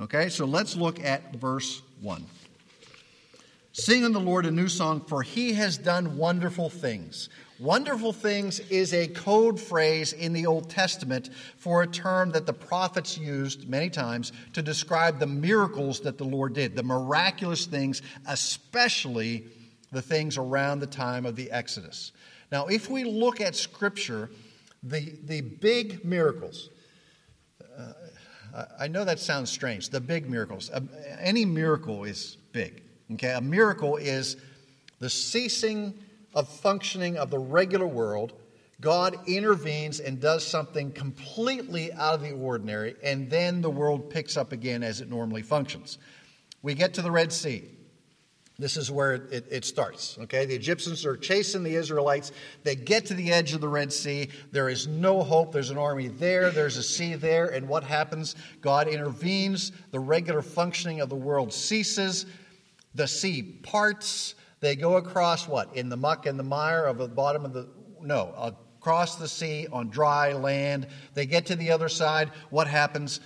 Okay, 0.00 0.28
so 0.28 0.44
let's 0.44 0.76
look 0.76 1.02
at 1.04 1.36
verse 1.36 1.80
1. 2.00 2.24
Sing 3.72 4.04
unto 4.04 4.18
the 4.18 4.24
Lord 4.24 4.46
a 4.46 4.50
new 4.50 4.68
song, 4.68 5.00
for 5.00 5.22
he 5.22 5.54
has 5.54 5.78
done 5.78 6.16
wonderful 6.16 6.68
things. 6.68 7.28
Wonderful 7.60 8.12
things 8.12 8.58
is 8.58 8.92
a 8.92 9.06
code 9.06 9.60
phrase 9.60 10.12
in 10.12 10.32
the 10.32 10.46
Old 10.46 10.68
Testament 10.68 11.30
for 11.56 11.82
a 11.82 11.86
term 11.86 12.30
that 12.32 12.46
the 12.46 12.52
prophets 12.52 13.16
used 13.16 13.68
many 13.68 13.88
times 13.88 14.32
to 14.54 14.62
describe 14.62 15.20
the 15.20 15.26
miracles 15.26 16.00
that 16.00 16.18
the 16.18 16.24
Lord 16.24 16.54
did, 16.54 16.74
the 16.74 16.82
miraculous 16.82 17.66
things, 17.66 18.02
especially 18.26 19.44
the 19.92 20.02
things 20.02 20.36
around 20.36 20.80
the 20.80 20.86
time 20.88 21.24
of 21.24 21.36
the 21.36 21.48
Exodus. 21.52 22.10
Now, 22.50 22.66
if 22.66 22.90
we 22.90 23.04
look 23.04 23.40
at 23.40 23.54
Scripture, 23.54 24.30
the, 24.82 25.16
the 25.24 25.40
big 25.40 26.04
miracles, 26.04 26.70
uh, 27.78 28.64
I 28.78 28.88
know 28.88 29.04
that 29.04 29.20
sounds 29.20 29.50
strange, 29.50 29.90
the 29.90 30.00
big 30.00 30.28
miracles. 30.28 30.70
Uh, 30.70 30.80
any 31.20 31.44
miracle 31.44 32.02
is 32.02 32.36
big. 32.52 32.82
Okay? 33.12 33.32
A 33.32 33.40
miracle 33.40 33.96
is 33.96 34.36
the 34.98 35.10
ceasing 35.10 35.94
of 36.34 36.48
functioning 36.48 37.16
of 37.16 37.30
the 37.30 37.38
regular 37.38 37.86
world, 37.86 38.32
God 38.80 39.16
intervenes 39.26 40.00
and 40.00 40.20
does 40.20 40.46
something 40.46 40.92
completely 40.92 41.92
out 41.92 42.14
of 42.14 42.22
the 42.22 42.32
ordinary, 42.32 42.96
and 43.02 43.30
then 43.30 43.60
the 43.60 43.70
world 43.70 44.10
picks 44.10 44.36
up 44.36 44.52
again 44.52 44.82
as 44.82 45.00
it 45.00 45.08
normally 45.08 45.42
functions. 45.42 45.98
We 46.62 46.74
get 46.74 46.94
to 46.94 47.02
the 47.02 47.10
Red 47.10 47.32
Sea. 47.32 47.64
This 48.58 48.76
is 48.76 48.88
where 48.88 49.14
it, 49.14 49.46
it, 49.50 49.64
starts. 49.64 50.16
Okay, 50.18 50.46
the 50.46 50.54
Egyptians 50.54 51.04
are 51.04 51.16
chasing 51.16 51.64
the 51.64 51.74
Israelites. 51.74 52.30
They 52.62 52.76
get 52.76 53.06
to 53.06 53.14
the 53.14 53.32
edge 53.32 53.52
of 53.52 53.60
the 53.60 53.68
Red 53.68 53.92
Sea. 53.92 54.28
There 54.52 54.68
is 54.68 54.86
no 54.86 55.24
hope. 55.24 55.50
There's 55.50 55.70
an 55.70 55.78
army 55.78 56.06
there. 56.06 56.50
There's 56.50 56.76
a 56.76 56.82
sea 56.82 57.14
there. 57.14 57.46
And 57.46 57.68
what 57.68 57.82
happens? 57.82 58.36
God 58.60 58.86
intervenes. 58.86 59.72
The 59.90 59.98
regular 59.98 60.40
functioning 60.40 61.00
of 61.00 61.08
the 61.08 61.16
world 61.16 61.52
ceases. 61.52 62.26
The 62.94 63.08
sea 63.08 63.42
parts. 63.42 64.36
They 64.64 64.76
go 64.76 64.96
across 64.96 65.46
what? 65.46 65.76
In 65.76 65.90
the 65.90 65.96
muck 65.98 66.24
and 66.24 66.38
the 66.38 66.42
mire 66.42 66.86
of 66.86 66.96
the 66.96 67.06
bottom 67.06 67.44
of 67.44 67.52
the. 67.52 67.68
No, 68.00 68.32
across 68.80 69.16
the 69.16 69.28
sea 69.28 69.66
on 69.70 69.90
dry 69.90 70.32
land. 70.32 70.86
They 71.12 71.26
get 71.26 71.44
to 71.46 71.56
the 71.56 71.70
other 71.70 71.90
side. 71.90 72.30
What 72.48 72.66
happens? 72.66 73.20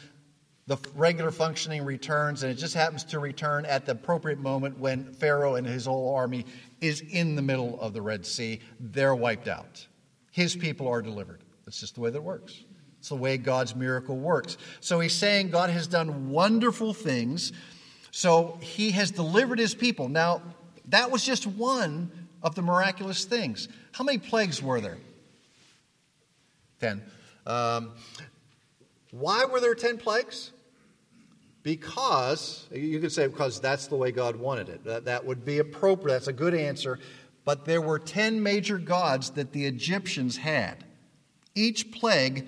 The 0.66 0.76
regular 0.96 1.30
functioning 1.30 1.84
returns, 1.84 2.42
and 2.42 2.50
it 2.50 2.56
just 2.56 2.74
happens 2.74 3.04
to 3.04 3.20
return 3.20 3.66
at 3.66 3.86
the 3.86 3.92
appropriate 3.92 4.40
moment 4.40 4.80
when 4.80 5.12
Pharaoh 5.12 5.54
and 5.54 5.64
his 5.64 5.86
whole 5.86 6.12
army 6.12 6.44
is 6.80 7.02
in 7.02 7.36
the 7.36 7.42
middle 7.42 7.80
of 7.80 7.92
the 7.92 8.02
Red 8.02 8.26
Sea. 8.26 8.58
They're 8.80 9.14
wiped 9.14 9.46
out. 9.46 9.86
His 10.32 10.56
people 10.56 10.88
are 10.88 11.00
delivered. 11.00 11.44
That's 11.64 11.78
just 11.78 11.94
the 11.94 12.00
way 12.00 12.10
that 12.10 12.20
works. 12.20 12.64
It's 12.98 13.10
the 13.10 13.14
way 13.14 13.38
God's 13.38 13.76
miracle 13.76 14.16
works. 14.16 14.58
So 14.80 14.98
he's 14.98 15.14
saying 15.14 15.50
God 15.50 15.70
has 15.70 15.86
done 15.86 16.30
wonderful 16.30 16.92
things. 16.92 17.52
So 18.10 18.58
he 18.60 18.90
has 18.90 19.12
delivered 19.12 19.60
his 19.60 19.74
people. 19.74 20.08
Now, 20.08 20.42
that 20.88 21.10
was 21.10 21.24
just 21.24 21.46
one 21.46 22.10
of 22.42 22.54
the 22.54 22.62
miraculous 22.62 23.24
things. 23.24 23.68
How 23.92 24.04
many 24.04 24.18
plagues 24.18 24.62
were 24.62 24.80
there? 24.80 24.98
Ten. 26.80 27.02
Um, 27.46 27.92
why 29.10 29.44
were 29.44 29.60
there 29.60 29.74
ten 29.74 29.98
plagues? 29.98 30.52
Because, 31.62 32.66
you 32.72 33.00
could 33.00 33.12
say, 33.12 33.26
because 33.26 33.60
that's 33.60 33.88
the 33.88 33.96
way 33.96 34.12
God 34.12 34.36
wanted 34.36 34.68
it. 34.68 34.84
That, 34.84 35.04
that 35.06 35.24
would 35.24 35.44
be 35.44 35.58
appropriate. 35.58 36.14
That's 36.14 36.28
a 36.28 36.32
good 36.32 36.54
answer. 36.54 36.98
But 37.44 37.64
there 37.64 37.80
were 37.80 37.98
ten 37.98 38.42
major 38.42 38.78
gods 38.78 39.30
that 39.30 39.52
the 39.52 39.66
Egyptians 39.66 40.36
had. 40.36 40.84
Each 41.54 41.90
plague 41.90 42.46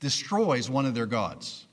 destroys 0.00 0.68
one 0.68 0.86
of 0.86 0.94
their 0.94 1.06
gods. 1.06 1.65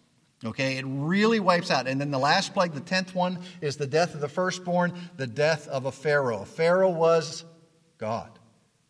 Okay, 0.46 0.78
it 0.78 0.86
really 0.86 1.40
wipes 1.40 1.72
out. 1.72 1.88
And 1.88 2.02
then 2.02 2.12
the 2.12 2.20
last 2.20 2.54
plague, 2.54 2.74
the 2.74 2.82
tenth 2.82 3.16
one, 3.16 3.40
is 3.62 3.78
the 3.78 3.88
death 3.88 4.14
of 4.14 4.22
the 4.22 4.28
firstborn, 4.28 4.94
the 5.16 5.28
death 5.28 5.68
of 5.70 5.86
a 5.86 5.92
Pharaoh. 5.92 6.44
Pharaoh 6.44 6.92
was 6.92 7.46
God. 7.98 8.30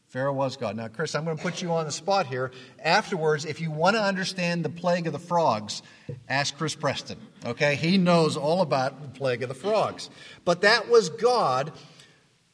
Pharaoh 0.08 0.34
was 0.34 0.58
God. 0.58 0.76
Now, 0.76 0.88
Chris, 0.90 1.16
I'm 1.16 1.26
going 1.26 1.38
to 1.38 1.42
put 1.42 1.62
you 1.62 1.72
on 1.72 1.86
the 1.86 1.92
spot 1.92 2.28
here. 2.28 2.52
Afterwards, 2.84 3.46
if 3.46 3.60
you 3.60 3.72
want 3.72 3.96
to 3.96 4.02
understand 4.02 4.64
the 4.64 4.70
plague 4.70 5.08
of 5.08 5.14
the 5.14 5.20
frogs, 5.20 5.82
ask 6.30 6.56
Chris 6.56 6.76
Preston. 6.76 7.18
Okay, 7.46 7.76
he 7.76 7.98
knows 7.98 8.38
all 8.38 8.62
about 8.62 9.02
the 9.02 9.08
plague 9.08 9.42
of 9.42 9.50
the 9.50 9.56
frogs. 9.56 10.12
But 10.46 10.62
that 10.62 10.88
was 10.88 11.10
God, 11.10 11.72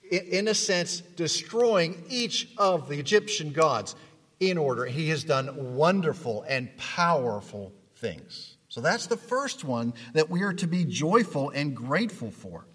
in 0.10 0.48
a 0.48 0.53
sense, 0.53 1.01
destroying 1.01 2.01
each 2.08 2.48
of 2.58 2.88
the 2.88 2.98
Egyptian 2.98 3.51
gods 3.51 3.94
in 4.39 4.58
order. 4.58 4.86
He 4.86 5.10
has 5.10 5.25
done 5.25 5.75
wonderful 5.75 6.46
and 6.48 6.70
powerful 6.77 7.74
things. 7.96 8.56
So 8.70 8.82
that's 8.82 9.08
the 9.08 9.18
first 9.18 9.64
one 9.64 9.94
that 10.14 10.30
we 10.30 10.44
are 10.44 10.54
to 10.54 10.68
be 10.68 10.86
joyful 10.86 11.50
and 11.50 11.76
grateful 11.76 12.32
for. 12.32 12.66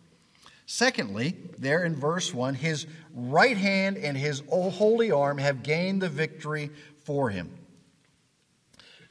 Secondly, 0.66 1.36
there 1.58 1.84
in 1.84 1.94
verse 1.94 2.34
1, 2.34 2.54
his 2.54 2.86
right 3.14 3.56
hand 3.56 3.96
and 3.96 4.16
his 4.16 4.42
holy 4.48 5.10
arm 5.10 5.38
have 5.38 5.62
gained 5.62 6.02
the 6.02 6.08
victory 6.08 6.70
for 7.04 7.30
him. 7.30 7.50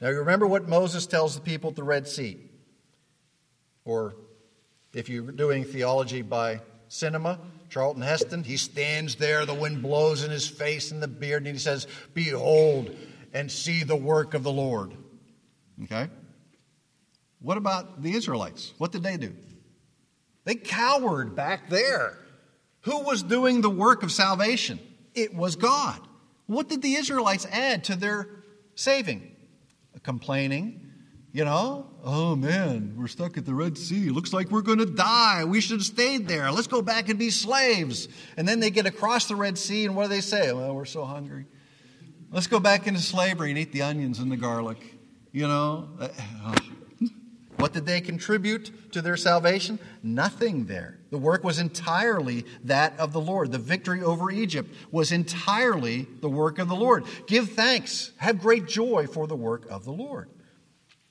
Now, 0.00 0.10
you 0.10 0.18
remember 0.18 0.46
what 0.46 0.68
Moses 0.68 1.06
tells 1.06 1.34
the 1.34 1.40
people 1.40 1.70
at 1.70 1.76
the 1.76 1.84
Red 1.84 2.06
Sea? 2.06 2.38
Or 3.84 4.16
if 4.92 5.08
you're 5.08 5.32
doing 5.32 5.64
theology 5.64 6.22
by 6.22 6.60
cinema, 6.88 7.38
Charlton 7.70 8.02
Heston, 8.02 8.44
he 8.44 8.56
stands 8.56 9.14
there, 9.14 9.46
the 9.46 9.54
wind 9.54 9.80
blows 9.82 10.24
in 10.24 10.30
his 10.30 10.46
face 10.46 10.90
and 10.90 11.02
the 11.02 11.08
beard, 11.08 11.46
and 11.46 11.54
he 11.54 11.58
says, 11.58 11.86
Behold 12.12 12.94
and 13.32 13.50
see 13.50 13.84
the 13.84 13.96
work 13.96 14.34
of 14.34 14.42
the 14.42 14.52
Lord. 14.52 14.92
Okay? 15.84 16.08
What 17.44 17.58
about 17.58 18.02
the 18.02 18.14
Israelites? 18.14 18.72
What 18.78 18.90
did 18.90 19.02
they 19.02 19.18
do? 19.18 19.34
They 20.44 20.54
cowered 20.54 21.36
back 21.36 21.68
there. 21.68 22.18
Who 22.80 23.00
was 23.00 23.22
doing 23.22 23.60
the 23.60 23.70
work 23.70 24.02
of 24.02 24.10
salvation? 24.10 24.80
It 25.14 25.34
was 25.34 25.54
God. 25.54 26.00
What 26.46 26.68
did 26.68 26.80
the 26.80 26.94
Israelites 26.94 27.46
add 27.52 27.84
to 27.84 27.96
their 27.96 28.28
saving? 28.74 29.30
Complaining, 30.02 30.84
you 31.32 31.44
know, 31.44 31.86
oh 32.04 32.36
man, 32.36 32.94
we're 32.96 33.08
stuck 33.08 33.36
at 33.36 33.44
the 33.44 33.54
Red 33.54 33.76
Sea. 33.76 34.10
Looks 34.10 34.32
like 34.32 34.50
we're 34.50 34.62
going 34.62 34.78
to 34.78 34.86
die. 34.86 35.44
We 35.44 35.60
should 35.60 35.78
have 35.78 35.86
stayed 35.86 36.28
there. 36.28 36.50
Let's 36.52 36.66
go 36.66 36.80
back 36.80 37.08
and 37.08 37.18
be 37.18 37.30
slaves. 37.30 38.08
And 38.36 38.46
then 38.46 38.60
they 38.60 38.70
get 38.70 38.86
across 38.86 39.26
the 39.26 39.34
Red 39.34 39.58
Sea, 39.58 39.86
and 39.86 39.96
what 39.96 40.04
do 40.04 40.08
they 40.10 40.20
say? 40.20 40.52
Well, 40.52 40.74
we're 40.74 40.84
so 40.84 41.04
hungry. 41.04 41.46
Let's 42.30 42.46
go 42.46 42.60
back 42.60 42.86
into 42.86 43.00
slavery 43.00 43.50
and 43.50 43.58
eat 43.58 43.72
the 43.72 43.82
onions 43.82 44.18
and 44.18 44.30
the 44.30 44.36
garlic. 44.36 44.78
You 45.32 45.48
know, 45.48 45.88
uh, 45.98 46.08
oh. 46.44 46.54
What 47.64 47.72
did 47.72 47.86
they 47.86 48.02
contribute 48.02 48.92
to 48.92 49.00
their 49.00 49.16
salvation? 49.16 49.78
Nothing 50.02 50.66
there. 50.66 50.98
The 51.08 51.16
work 51.16 51.42
was 51.44 51.58
entirely 51.58 52.44
that 52.64 52.92
of 53.00 53.14
the 53.14 53.22
Lord. 53.22 53.52
The 53.52 53.58
victory 53.58 54.02
over 54.02 54.30
Egypt 54.30 54.70
was 54.90 55.12
entirely 55.12 56.06
the 56.20 56.28
work 56.28 56.58
of 56.58 56.68
the 56.68 56.76
Lord. 56.76 57.04
Give 57.26 57.48
thanks, 57.48 58.12
have 58.18 58.38
great 58.38 58.66
joy 58.66 59.06
for 59.06 59.26
the 59.26 59.34
work 59.34 59.64
of 59.70 59.86
the 59.86 59.94
Lord. 59.94 60.28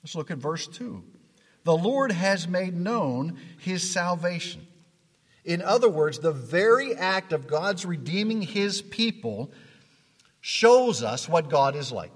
Let's 0.00 0.14
look 0.14 0.30
at 0.30 0.38
verse 0.38 0.68
2. 0.68 1.02
The 1.64 1.76
Lord 1.76 2.12
has 2.12 2.46
made 2.46 2.76
known 2.76 3.36
his 3.58 3.90
salvation. 3.90 4.64
In 5.44 5.60
other 5.60 5.88
words, 5.88 6.20
the 6.20 6.30
very 6.30 6.94
act 6.94 7.32
of 7.32 7.48
God's 7.48 7.84
redeeming 7.84 8.42
his 8.42 8.80
people 8.80 9.50
shows 10.40 11.02
us 11.02 11.28
what 11.28 11.50
God 11.50 11.74
is 11.74 11.90
like. 11.90 12.14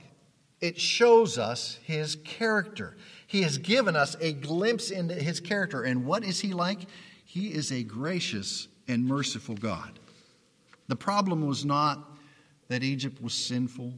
It 0.61 0.81
shows 0.81 1.39
us 1.39 1.81
his 1.83 2.17
character. 2.25 2.97
He 3.29 3.43
has 3.43 3.59
given 3.59 3.95
us 3.95 4.17
a 4.21 4.33
glimpse 4.33 4.91
into 4.91 5.15
his 5.15 5.39
character. 5.39 5.83
And 5.83 6.07
what 6.07 6.25
is 6.25 6.41
he 6.41 6.55
like? 6.55 6.81
He 7.27 7.49
is 7.49 7.71
a 7.71 7.83
gracious 7.83 8.69
and 8.89 9.07
merciful 9.07 9.55
God. 9.55 9.99
The 10.89 10.97
problem 10.97 11.47
was 11.47 11.63
not 11.63 12.17
that 12.69 12.83
Egypt 12.83 13.23
was 13.23 13.35
sinful 13.35 13.93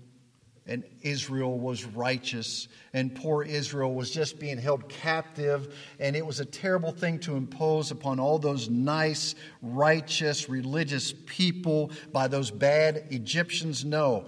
and 0.67 0.85
Israel 1.03 1.59
was 1.59 1.85
righteous, 1.85 2.69
and 2.93 3.15
poor 3.15 3.43
Israel 3.43 3.95
was 3.95 4.11
just 4.11 4.39
being 4.39 4.59
held 4.59 4.89
captive, 4.89 5.75
and 5.99 6.15
it 6.15 6.25
was 6.25 6.39
a 6.39 6.45
terrible 6.45 6.93
thing 6.93 7.19
to 7.21 7.35
impose 7.35 7.91
upon 7.91 8.21
all 8.21 8.39
those 8.39 8.69
nice, 8.69 9.35
righteous, 9.63 10.49
religious 10.49 11.15
people 11.27 11.91
by 12.13 12.29
those 12.29 12.51
bad 12.51 13.07
Egyptians. 13.11 13.85
No. 13.85 14.27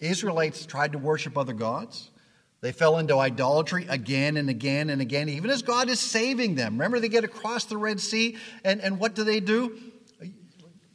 Israelites 0.00 0.64
tried 0.64 0.92
to 0.92 0.98
worship 0.98 1.36
other 1.36 1.52
gods. 1.52 2.10
They 2.64 2.72
fell 2.72 2.96
into 2.96 3.18
idolatry 3.18 3.84
again 3.90 4.38
and 4.38 4.48
again 4.48 4.88
and 4.88 5.02
again, 5.02 5.28
even 5.28 5.50
as 5.50 5.60
God 5.60 5.90
is 5.90 6.00
saving 6.00 6.54
them. 6.54 6.72
Remember, 6.72 6.98
they 6.98 7.10
get 7.10 7.22
across 7.22 7.66
the 7.66 7.76
Red 7.76 8.00
Sea, 8.00 8.38
and, 8.64 8.80
and 8.80 8.98
what 8.98 9.14
do 9.14 9.22
they 9.22 9.38
do? 9.38 9.78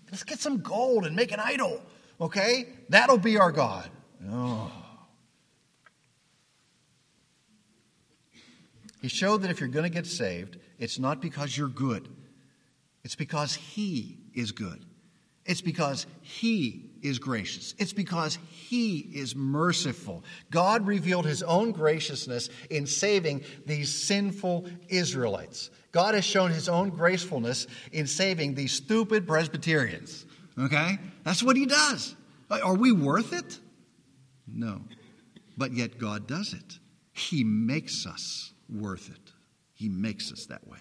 Let's 0.10 0.24
get 0.24 0.40
some 0.40 0.62
gold 0.62 1.06
and 1.06 1.16
make 1.16 1.32
an 1.32 1.40
idol, 1.40 1.80
okay? 2.20 2.70
That'll 2.90 3.20
be 3.20 3.38
our 3.38 3.52
God. 3.52 3.88
Oh. 4.32 4.72
He 9.04 9.08
showed 9.08 9.44
that 9.44 9.52
if 9.52 9.60
you're 9.60 9.70
going 9.70 9.84
to 9.84 9.92
get 9.92 10.08
saved, 10.08 10.58
it's 10.80 10.98
not 10.98 11.22
because 11.22 11.56
you're 11.56 11.68
good, 11.68 12.10
it's 13.04 13.14
because 13.14 13.54
He 13.54 14.18
is 14.34 14.52
good. 14.52 14.84
It's 15.46 15.62
because 15.62 16.08
He 16.24 16.89
is 17.02 17.20
gracious. 17.20 17.76
It's 17.78 17.94
because 17.94 18.38
He 18.50 19.00
is 19.00 19.36
merciful. 19.36 20.24
God 20.52 20.88
revealed 20.88 21.26
His 21.26 21.44
own 21.44 21.72
graciousness 21.72 22.50
in 22.70 22.86
saving 22.86 23.44
these 23.66 23.94
sinful 23.94 24.66
Israelites. 24.88 25.70
God 25.92 26.16
has 26.16 26.26
shown 26.26 26.52
His 26.52 26.70
own 26.70 26.90
gracefulness 26.90 27.68
in 27.92 28.08
saving 28.08 28.56
these 28.56 28.72
stupid 28.72 29.28
Presbyterians. 29.28 30.26
Okay? 30.58 30.98
That's 31.24 31.44
what 31.44 31.56
He 31.56 31.66
does. 31.66 32.16
Are 32.50 32.76
we 32.76 32.92
worth 32.92 33.34
it? 33.34 33.60
No. 34.48 34.82
But 35.58 35.74
yet 35.74 35.98
God 36.00 36.28
does 36.28 36.54
it. 36.54 36.80
He 37.12 37.44
makes 37.44 38.06
us 38.06 38.54
worth 38.70 39.10
it. 39.10 39.34
He 39.74 39.90
makes 39.90 40.32
us 40.32 40.46
that 40.48 40.68
way. 40.68 40.80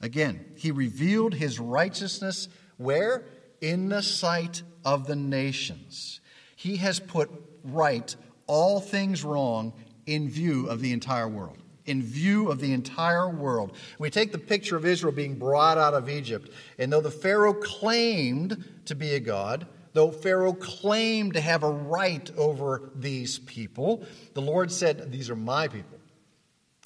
Again, 0.00 0.44
he 0.56 0.70
revealed 0.70 1.34
his 1.34 1.60
righteousness 1.60 2.48
where? 2.78 3.24
In 3.60 3.88
the 3.88 4.02
sight 4.02 4.62
of 4.84 5.06
the 5.06 5.16
nations. 5.16 6.20
He 6.56 6.76
has 6.76 7.00
put 7.00 7.30
right 7.64 8.14
all 8.46 8.80
things 8.80 9.24
wrong 9.24 9.72
in 10.06 10.28
view 10.28 10.66
of 10.66 10.80
the 10.80 10.92
entire 10.92 11.28
world. 11.28 11.58
In 11.86 12.02
view 12.02 12.50
of 12.50 12.60
the 12.60 12.72
entire 12.72 13.30
world. 13.30 13.76
We 13.98 14.10
take 14.10 14.32
the 14.32 14.38
picture 14.38 14.76
of 14.76 14.84
Israel 14.84 15.12
being 15.12 15.38
brought 15.38 15.78
out 15.78 15.94
of 15.94 16.08
Egypt, 16.08 16.50
and 16.78 16.92
though 16.92 17.00
the 17.00 17.10
Pharaoh 17.10 17.54
claimed 17.54 18.82
to 18.86 18.94
be 18.94 19.14
a 19.14 19.20
God, 19.20 19.66
though 19.92 20.10
Pharaoh 20.10 20.52
claimed 20.52 21.34
to 21.34 21.40
have 21.40 21.62
a 21.62 21.70
right 21.70 22.30
over 22.36 22.90
these 22.94 23.38
people, 23.38 24.04
the 24.34 24.42
Lord 24.42 24.70
said, 24.70 25.10
These 25.10 25.30
are 25.30 25.36
my 25.36 25.68
people. 25.68 25.99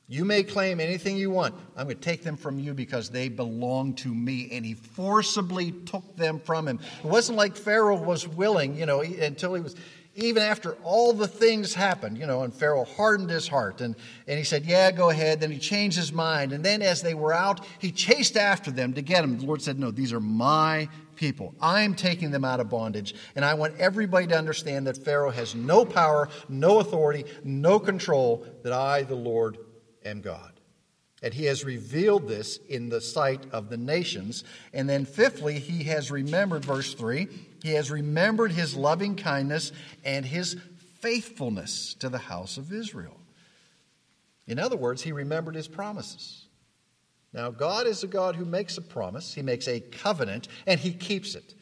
You 0.07 0.27
may 0.27 0.43
claim 0.43 0.81
anything 0.81 1.17
you 1.17 1.31
want. 1.31 1.55
I'm 1.77 1.87
going 1.87 1.97
to 1.97 2.03
take 2.03 2.23
them 2.23 2.37
from 2.37 2.59
you 2.59 2.75
because 2.75 3.09
they 3.09 3.31
belong 3.31 3.95
to 3.95 4.15
me. 4.15 4.51
And 4.53 4.65
he 4.65 4.75
forcibly 4.75 5.73
took 5.73 6.17
them 6.17 6.39
from 6.39 6.69
him. 6.69 6.79
It 7.03 7.07
wasn't 7.07 7.39
like 7.39 7.57
Pharaoh 7.57 7.97
was 7.97 8.29
willing, 8.29 8.77
you 8.77 8.85
know, 8.85 9.01
until 9.01 9.55
he 9.55 9.63
was, 9.63 9.77
even 10.15 10.43
after 10.43 10.75
all 10.83 11.15
the 11.15 11.27
things 11.27 11.73
happened, 11.73 12.19
you 12.19 12.27
know, 12.27 12.43
and 12.43 12.53
Pharaoh 12.53 12.85
hardened 12.85 13.31
his 13.31 13.49
heart. 13.49 13.81
And, 13.81 13.97
and 14.29 14.37
he 14.37 14.45
said, 14.45 14.67
Yeah, 14.67 14.91
go 14.91 15.09
ahead. 15.09 15.41
Then 15.41 15.51
he 15.51 15.59
changed 15.59 15.97
his 15.97 16.13
mind. 16.13 16.53
And 16.53 16.63
then 16.63 16.83
as 16.83 17.01
they 17.01 17.15
were 17.15 17.33
out, 17.33 17.65
he 17.79 17.91
chased 17.91 18.37
after 18.37 18.71
them 18.71 18.93
to 18.95 19.03
get 19.03 19.23
them. 19.23 19.39
The 19.39 19.47
Lord 19.47 19.63
said, 19.63 19.79
No, 19.79 19.91
these 19.91 20.13
are 20.13 20.21
my 20.21 20.87
people. 21.17 21.55
I'm 21.63 21.95
taking 21.95 22.31
them 22.31 22.45
out 22.45 22.61
of 22.61 22.69
bondage. 22.69 23.15
And 23.37 23.45
I 23.45 23.55
want 23.55 23.79
everybody 23.79 24.27
to 24.27 24.37
understand 24.37 24.87
that 24.87 24.99
Pharaoh 24.99 25.31
has 25.31 25.55
no 25.55 25.87
power, 25.87 26.29
no 26.51 26.81
authority, 26.81 27.25
no 27.43 27.79
control, 27.79 28.47
that 28.65 28.73
I, 28.73 29.03
the 29.03 29.15
Lord, 29.15 29.57
am 30.05 30.21
God. 30.21 30.53
And 31.23 31.33
he 31.33 31.47
has 31.47 31.65
revealed 31.65 32.29
this 32.29 32.59
in 32.69 32.91
the 32.91 33.01
sight 33.01 33.47
of 33.51 33.71
the 33.71 33.79
nations. 33.79 34.45
And 34.75 34.89
then, 34.89 35.07
fifthly, 35.07 35.59
he 35.59 35.85
has 35.85 36.11
remembered, 36.11 36.65
verse 36.65 36.93
3, 36.93 37.29
he 37.63 37.71
has 37.71 37.91
remembered 37.91 38.53
his 38.53 38.77
loving 38.77 39.17
kindness 39.17 39.73
and 40.05 40.27
his 40.27 40.57
faithfulness 41.01 41.95
to 41.95 42.11
the 42.11 42.19
house 42.19 42.59
of 42.59 42.73
Israel. 42.73 43.19
In 44.47 44.59
other 44.59 44.77
words, 44.77 45.03
he 45.03 45.13
remembered 45.13 45.55
his 45.55 45.69
promises. 45.69 46.47
Now, 47.33 47.51
God 47.51 47.87
is 47.87 48.05
a 48.05 48.07
God 48.07 48.37
who 48.37 48.45
makes 48.45 48.77
a 48.77 48.83
promise, 48.83 49.35
he 49.35 49.43
makes 49.43 49.67
a 49.67 49.81
covenant, 49.81 50.49
and 50.67 50.79
he 50.79 50.93
keeps 50.93 51.35
it. 51.35 51.55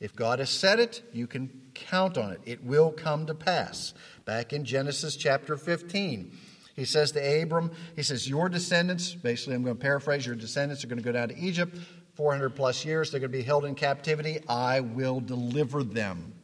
If 0.00 0.14
God 0.14 0.38
has 0.38 0.48
said 0.48 0.78
it, 0.78 1.02
you 1.12 1.26
can 1.26 1.50
count 1.74 2.16
on 2.16 2.30
it. 2.32 2.40
It 2.46 2.64
will 2.64 2.92
come 2.92 3.26
to 3.26 3.34
pass. 3.34 3.94
Back 4.24 4.52
in 4.52 4.64
Genesis 4.64 5.16
chapter 5.16 5.56
15, 5.56 6.36
he 6.78 6.84
says 6.84 7.10
to 7.12 7.42
Abram, 7.42 7.72
he 7.96 8.04
says, 8.04 8.28
Your 8.28 8.48
descendants, 8.48 9.12
basically, 9.12 9.56
I'm 9.56 9.64
going 9.64 9.74
to 9.74 9.82
paraphrase, 9.82 10.24
your 10.24 10.36
descendants 10.36 10.84
are 10.84 10.86
going 10.86 11.00
to 11.00 11.04
go 11.04 11.10
down 11.10 11.28
to 11.28 11.36
Egypt 11.36 11.76
400 12.14 12.50
plus 12.50 12.84
years. 12.84 13.10
They're 13.10 13.18
going 13.18 13.32
to 13.32 13.36
be 13.36 13.42
held 13.42 13.64
in 13.64 13.74
captivity. 13.74 14.38
I 14.48 14.78
will 14.78 15.18
deliver 15.18 15.82
them. 15.82 16.34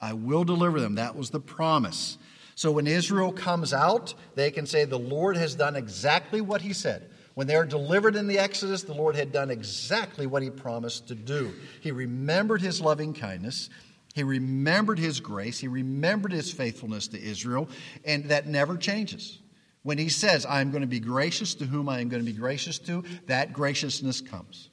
I 0.00 0.14
will 0.14 0.44
deliver 0.44 0.80
them. 0.80 0.94
That 0.94 1.16
was 1.16 1.28
the 1.28 1.38
promise. 1.38 2.16
So 2.54 2.72
when 2.72 2.86
Israel 2.86 3.30
comes 3.30 3.74
out, 3.74 4.14
they 4.36 4.50
can 4.50 4.64
say, 4.64 4.86
The 4.86 4.98
Lord 4.98 5.36
has 5.36 5.54
done 5.54 5.76
exactly 5.76 6.40
what 6.40 6.62
he 6.62 6.72
said. 6.72 7.10
When 7.34 7.46
they 7.46 7.56
are 7.56 7.66
delivered 7.66 8.16
in 8.16 8.28
the 8.28 8.38
Exodus, 8.38 8.84
the 8.84 8.94
Lord 8.94 9.16
had 9.16 9.32
done 9.32 9.50
exactly 9.50 10.26
what 10.26 10.42
he 10.42 10.48
promised 10.48 11.08
to 11.08 11.14
do. 11.14 11.52
He 11.82 11.92
remembered 11.92 12.62
his 12.62 12.80
loving 12.80 13.12
kindness. 13.12 13.68
He 14.14 14.22
remembered 14.22 14.98
his 14.98 15.20
grace. 15.20 15.58
He 15.58 15.68
remembered 15.68 16.32
his 16.32 16.50
faithfulness 16.50 17.08
to 17.08 17.22
Israel, 17.22 17.68
and 18.04 18.24
that 18.26 18.46
never 18.46 18.78
changes. 18.78 19.41
When 19.82 19.98
he 19.98 20.08
says, 20.08 20.46
I 20.46 20.60
am 20.60 20.70
going 20.70 20.82
to 20.82 20.86
be 20.86 21.00
gracious 21.00 21.54
to 21.56 21.64
whom 21.64 21.88
I 21.88 22.00
am 22.00 22.08
going 22.08 22.24
to 22.24 22.30
be 22.30 22.36
gracious 22.36 22.78
to, 22.80 23.02
that 23.26 23.52
graciousness 23.52 24.20
comes. 24.20 24.70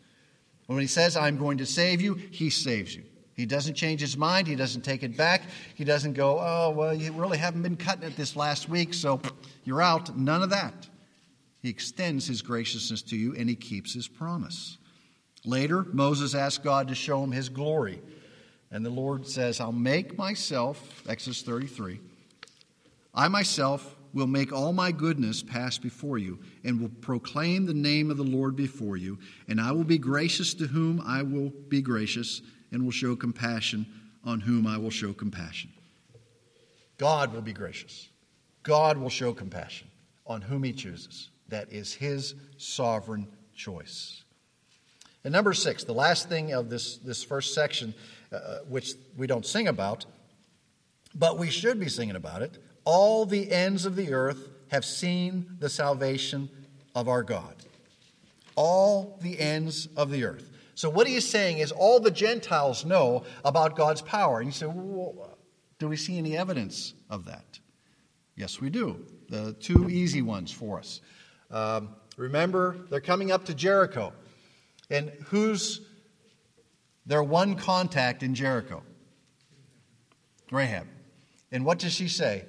When 0.68 0.80
he 0.80 0.88
says, 0.88 1.18
I'm 1.18 1.38
going 1.38 1.58
to 1.58 1.66
save 1.66 2.00
you, 2.00 2.14
he 2.14 2.50
saves 2.52 2.96
you. 2.96 3.04
He 3.34 3.46
doesn't 3.46 3.76
change 3.76 4.02
his 4.02 4.18
mind. 4.18 4.48
He 4.48 4.56
doesn't 4.56 4.82
take 4.82 5.02
it 5.02 5.16
back. 5.16 5.44
He 5.76 5.84
doesn't 5.84 6.14
go, 6.14 6.38
oh, 6.40 6.72
well, 6.76 6.94
you 6.94 7.12
really 7.14 7.38
haven't 7.38 7.64
been 7.64 7.78
cutting 7.78 8.04
it 8.04 8.16
this 8.18 8.36
last 8.36 8.70
week, 8.70 8.94
so 8.94 9.22
you're 9.64 9.82
out. 9.82 10.16
None 10.18 10.44
of 10.44 10.50
that. 10.52 10.90
He 11.62 11.70
extends 11.70 12.28
his 12.28 12.42
graciousness 12.42 13.02
to 13.04 13.18
you 13.18 13.36
and 13.36 13.50
he 13.50 13.56
keeps 13.56 13.94
his 13.94 14.08
promise. 14.08 14.78
Later, 15.46 15.86
Moses 15.92 16.36
asked 16.36 16.64
God 16.64 16.90
to 16.90 16.96
show 16.96 17.24
him 17.24 17.32
his 17.32 17.50
glory. 17.50 18.02
And 18.72 18.86
the 18.86 18.90
Lord 18.90 19.28
says, 19.28 19.60
I'll 19.60 19.72
make 19.72 20.18
myself, 20.18 21.02
Exodus 21.08 21.42
33, 21.42 22.00
I 23.14 23.28
myself 23.28 23.96
will 24.14 24.28
make 24.28 24.52
all 24.52 24.74
my 24.74 24.92
goodness 24.92 25.44
pass 25.44 25.78
before 25.78 26.18
you, 26.18 26.40
and 26.64 26.80
will 26.80 26.92
proclaim 27.02 27.66
the 27.66 27.74
name 27.74 28.10
of 28.10 28.18
the 28.18 28.24
Lord 28.24 28.56
before 28.56 28.98
you. 28.98 29.20
And 29.48 29.60
I 29.62 29.72
will 29.72 29.84
be 29.84 29.98
gracious 29.98 30.54
to 30.56 30.68
whom 30.68 31.02
I 31.06 31.22
will 31.22 31.52
be 31.68 31.82
gracious, 31.82 32.42
and 32.72 32.84
will 32.84 32.92
show 32.92 33.16
compassion 33.16 33.86
on 34.24 34.42
whom 34.42 34.68
I 34.68 34.78
will 34.78 34.90
show 34.90 35.14
compassion. 35.14 35.72
God 36.98 37.34
will 37.34 37.42
be 37.42 37.54
gracious. 37.54 38.10
God 38.64 38.98
will 38.98 39.10
show 39.10 39.34
compassion 39.34 39.88
on 40.28 40.42
whom 40.42 40.64
he 40.64 40.74
chooses. 40.74 41.30
That 41.48 41.72
is 41.72 41.94
his 41.94 42.36
sovereign 42.58 43.28
choice. 43.56 44.24
And 45.24 45.32
number 45.32 45.54
six, 45.54 45.84
the 45.84 45.94
last 45.94 46.30
thing 46.30 46.54
of 46.54 46.70
this, 46.70 46.98
this 46.98 47.24
first 47.24 47.54
section, 47.54 47.94
uh, 48.32 48.60
which 48.68 48.94
we 49.18 49.28
don't 49.28 49.46
sing 49.46 49.68
about, 49.68 50.06
but 51.16 51.38
we 51.38 51.50
should 51.50 51.80
be 51.80 51.90
singing 51.90 52.16
about 52.16 52.42
it, 52.42 52.58
all 52.90 53.28
the 53.28 53.52
ends 53.52 53.86
of 53.86 53.96
the 53.96 54.14
earth 54.14 54.50
have 54.70 54.84
seen 54.84 55.46
the 55.60 55.70
salvation 55.70 56.50
of 56.96 57.08
our 57.08 57.22
God. 57.22 57.54
All 58.56 59.20
the 59.22 59.40
ends 59.40 59.88
of 59.96 60.10
the 60.10 60.24
earth. 60.24 60.50
So, 60.74 60.90
what 60.90 61.06
he 61.06 61.14
is 61.14 61.30
saying 61.30 61.60
is, 61.60 61.72
all 61.72 62.00
the 62.00 62.10
Gentiles 62.10 62.86
know 62.86 63.26
about 63.46 63.76
God's 63.76 64.02
power. 64.02 64.40
And 64.40 64.48
you 64.48 64.54
say, 64.54 64.66
well, 64.66 65.38
do 65.78 65.88
we 65.88 65.98
see 65.98 66.18
any 66.18 66.36
evidence 66.36 66.96
of 67.12 67.26
that? 67.26 67.60
Yes, 68.36 68.60
we 68.60 68.72
do. 68.72 69.06
The 69.30 69.54
two 69.54 69.88
easy 69.88 70.24
ones 70.24 70.52
for 70.52 70.80
us. 70.80 71.02
Um, 71.52 71.90
remember, 72.18 72.76
they're 72.90 73.02
coming 73.02 73.32
up 73.32 73.46
to 73.46 73.54
Jericho. 73.54 74.14
And 74.90 75.12
who's 75.28 75.82
their 77.06 77.22
one 77.22 77.54
contact 77.54 78.24
in 78.24 78.34
Jericho? 78.34 78.82
Rahab. 80.50 80.88
And 81.52 81.66
what 81.66 81.78
does 81.78 81.94
she 81.94 82.08
say? 82.08 82.46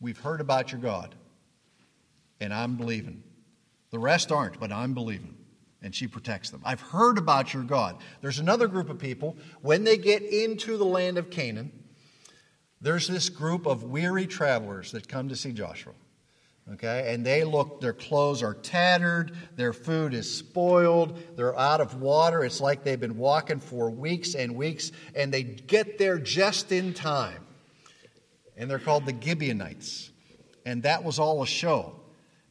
We've 0.00 0.18
heard 0.18 0.40
about 0.40 0.72
your 0.72 0.80
God, 0.80 1.14
and 2.40 2.54
I'm 2.54 2.76
believing. 2.76 3.22
The 3.90 3.98
rest 3.98 4.32
aren't, 4.32 4.58
but 4.58 4.72
I'm 4.72 4.94
believing. 4.94 5.36
And 5.82 5.94
she 5.94 6.06
protects 6.06 6.50
them. 6.50 6.62
I've 6.64 6.80
heard 6.80 7.18
about 7.18 7.54
your 7.54 7.62
God. 7.62 7.96
There's 8.20 8.38
another 8.38 8.68
group 8.68 8.90
of 8.90 8.98
people, 8.98 9.36
when 9.62 9.84
they 9.84 9.96
get 9.96 10.22
into 10.22 10.76
the 10.76 10.84
land 10.84 11.18
of 11.18 11.30
Canaan, 11.30 11.72
there's 12.80 13.08
this 13.08 13.28
group 13.28 13.66
of 13.66 13.84
weary 13.84 14.26
travelers 14.26 14.92
that 14.92 15.08
come 15.08 15.28
to 15.28 15.36
see 15.36 15.52
Joshua. 15.52 15.92
Okay, 16.74 17.12
and 17.12 17.26
they 17.26 17.42
look, 17.42 17.80
their 17.80 17.92
clothes 17.92 18.42
are 18.44 18.54
tattered, 18.54 19.32
their 19.56 19.72
food 19.72 20.14
is 20.14 20.32
spoiled, 20.32 21.18
they're 21.34 21.58
out 21.58 21.80
of 21.80 22.00
water. 22.00 22.44
It's 22.44 22.60
like 22.60 22.84
they've 22.84 23.00
been 23.00 23.16
walking 23.16 23.58
for 23.58 23.90
weeks 23.90 24.34
and 24.34 24.54
weeks, 24.54 24.92
and 25.16 25.34
they 25.34 25.42
get 25.42 25.98
there 25.98 26.18
just 26.18 26.70
in 26.70 26.94
time 26.94 27.44
and 28.60 28.70
they're 28.70 28.78
called 28.78 29.06
the 29.06 29.16
Gibeonites. 29.18 30.12
And 30.66 30.82
that 30.82 31.02
was 31.02 31.18
all 31.18 31.42
a 31.42 31.46
show 31.46 31.94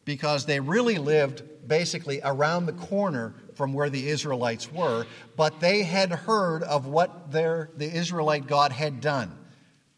because 0.05 0.45
they 0.45 0.59
really 0.59 0.97
lived 0.97 1.43
basically 1.67 2.19
around 2.23 2.65
the 2.65 2.73
corner 2.73 3.35
from 3.53 3.73
where 3.73 3.91
the 3.91 4.09
Israelites 4.09 4.71
were, 4.73 5.05
but 5.37 5.59
they 5.59 5.83
had 5.83 6.11
heard 6.11 6.63
of 6.63 6.87
what 6.87 7.31
their, 7.31 7.69
the 7.77 7.85
Israelite 7.85 8.47
God 8.47 8.71
had 8.71 9.01
done 9.01 9.37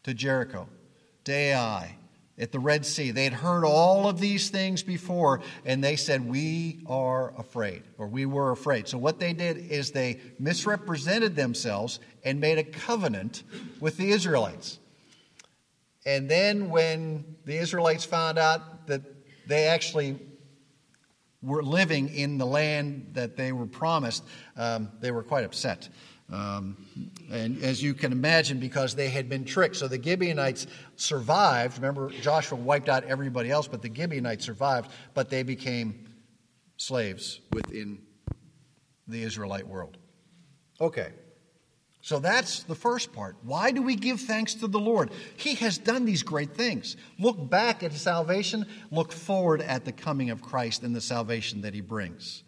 to 0.02 0.12
Jericho, 0.12 0.68
Ai, 1.26 1.96
at 2.38 2.52
the 2.52 2.58
Red 2.58 2.84
Sea. 2.84 3.10
They 3.10 3.24
had 3.24 3.32
heard 3.32 3.64
all 3.64 4.06
of 4.06 4.20
these 4.20 4.50
things 4.50 4.82
before, 4.82 5.40
and 5.64 5.82
they 5.82 5.96
said, 5.96 6.28
We 6.28 6.80
are 6.86 7.32
afraid, 7.38 7.84
or 7.96 8.06
we 8.06 8.26
were 8.26 8.50
afraid. 8.50 8.86
So, 8.86 8.98
what 8.98 9.18
they 9.18 9.32
did 9.32 9.56
is 9.56 9.92
they 9.92 10.20
misrepresented 10.38 11.36
themselves 11.36 12.00
and 12.22 12.38
made 12.38 12.58
a 12.58 12.64
covenant 12.64 13.44
with 13.80 13.96
the 13.96 14.10
Israelites. 14.10 14.78
And 16.04 16.28
then, 16.28 16.68
when 16.68 17.36
the 17.44 17.56
Israelites 17.56 18.04
found 18.04 18.38
out 18.38 18.86
that 18.88 19.02
they 19.46 19.66
actually 19.66 20.18
were 21.42 21.62
living 21.62 22.08
in 22.08 22.38
the 22.38 22.46
land 22.46 23.10
that 23.12 23.36
they 23.36 23.52
were 23.52 23.66
promised, 23.66 24.24
um, 24.56 24.90
they 25.00 25.10
were 25.10 25.22
quite 25.22 25.44
upset. 25.44 25.88
Um, 26.32 26.86
and 27.30 27.62
as 27.62 27.82
you 27.82 27.94
can 27.94 28.10
imagine, 28.10 28.58
because 28.58 28.94
they 28.94 29.10
had 29.10 29.28
been 29.28 29.44
tricked. 29.44 29.76
So 29.76 29.86
the 29.86 30.02
Gibeonites 30.02 30.66
survived. 30.96 31.76
Remember, 31.76 32.10
Joshua 32.10 32.56
wiped 32.56 32.88
out 32.88 33.04
everybody 33.04 33.50
else, 33.50 33.68
but 33.68 33.82
the 33.82 33.92
Gibeonites 33.94 34.44
survived, 34.44 34.90
but 35.14 35.28
they 35.28 35.42
became 35.42 36.08
slaves 36.78 37.40
within 37.52 37.98
the 39.06 39.22
Israelite 39.22 39.66
world. 39.66 39.98
Okay. 40.80 41.12
So 42.04 42.18
that's 42.18 42.64
the 42.64 42.74
first 42.74 43.12
part. 43.12 43.36
Why 43.42 43.70
do 43.70 43.80
we 43.80 43.94
give 43.94 44.20
thanks 44.20 44.54
to 44.54 44.66
the 44.66 44.80
Lord? 44.80 45.10
He 45.36 45.54
has 45.56 45.78
done 45.78 46.04
these 46.04 46.24
great 46.24 46.54
things. 46.54 46.96
Look 47.18 47.48
back 47.48 47.84
at 47.84 47.92
salvation, 47.92 48.66
look 48.90 49.12
forward 49.12 49.62
at 49.62 49.84
the 49.84 49.92
coming 49.92 50.30
of 50.30 50.42
Christ 50.42 50.82
and 50.82 50.96
the 50.96 51.00
salvation 51.00 51.60
that 51.60 51.74
he 51.74 51.80
brings. 51.80 52.42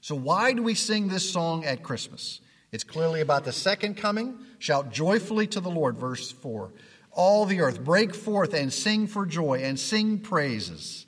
So, 0.00 0.14
why 0.14 0.52
do 0.52 0.62
we 0.62 0.74
sing 0.74 1.08
this 1.08 1.28
song 1.28 1.64
at 1.64 1.82
Christmas? 1.82 2.40
It's 2.70 2.84
clearly 2.84 3.20
about 3.20 3.44
the 3.44 3.52
second 3.52 3.96
coming. 3.96 4.38
Shout 4.60 4.92
joyfully 4.92 5.48
to 5.48 5.60
the 5.60 5.70
Lord, 5.70 5.98
verse 5.98 6.30
4. 6.30 6.72
All 7.10 7.46
the 7.46 7.60
earth, 7.60 7.82
break 7.82 8.14
forth 8.14 8.54
and 8.54 8.72
sing 8.72 9.08
for 9.08 9.26
joy 9.26 9.58
and 9.64 9.78
sing 9.78 10.20
praises. 10.20 11.06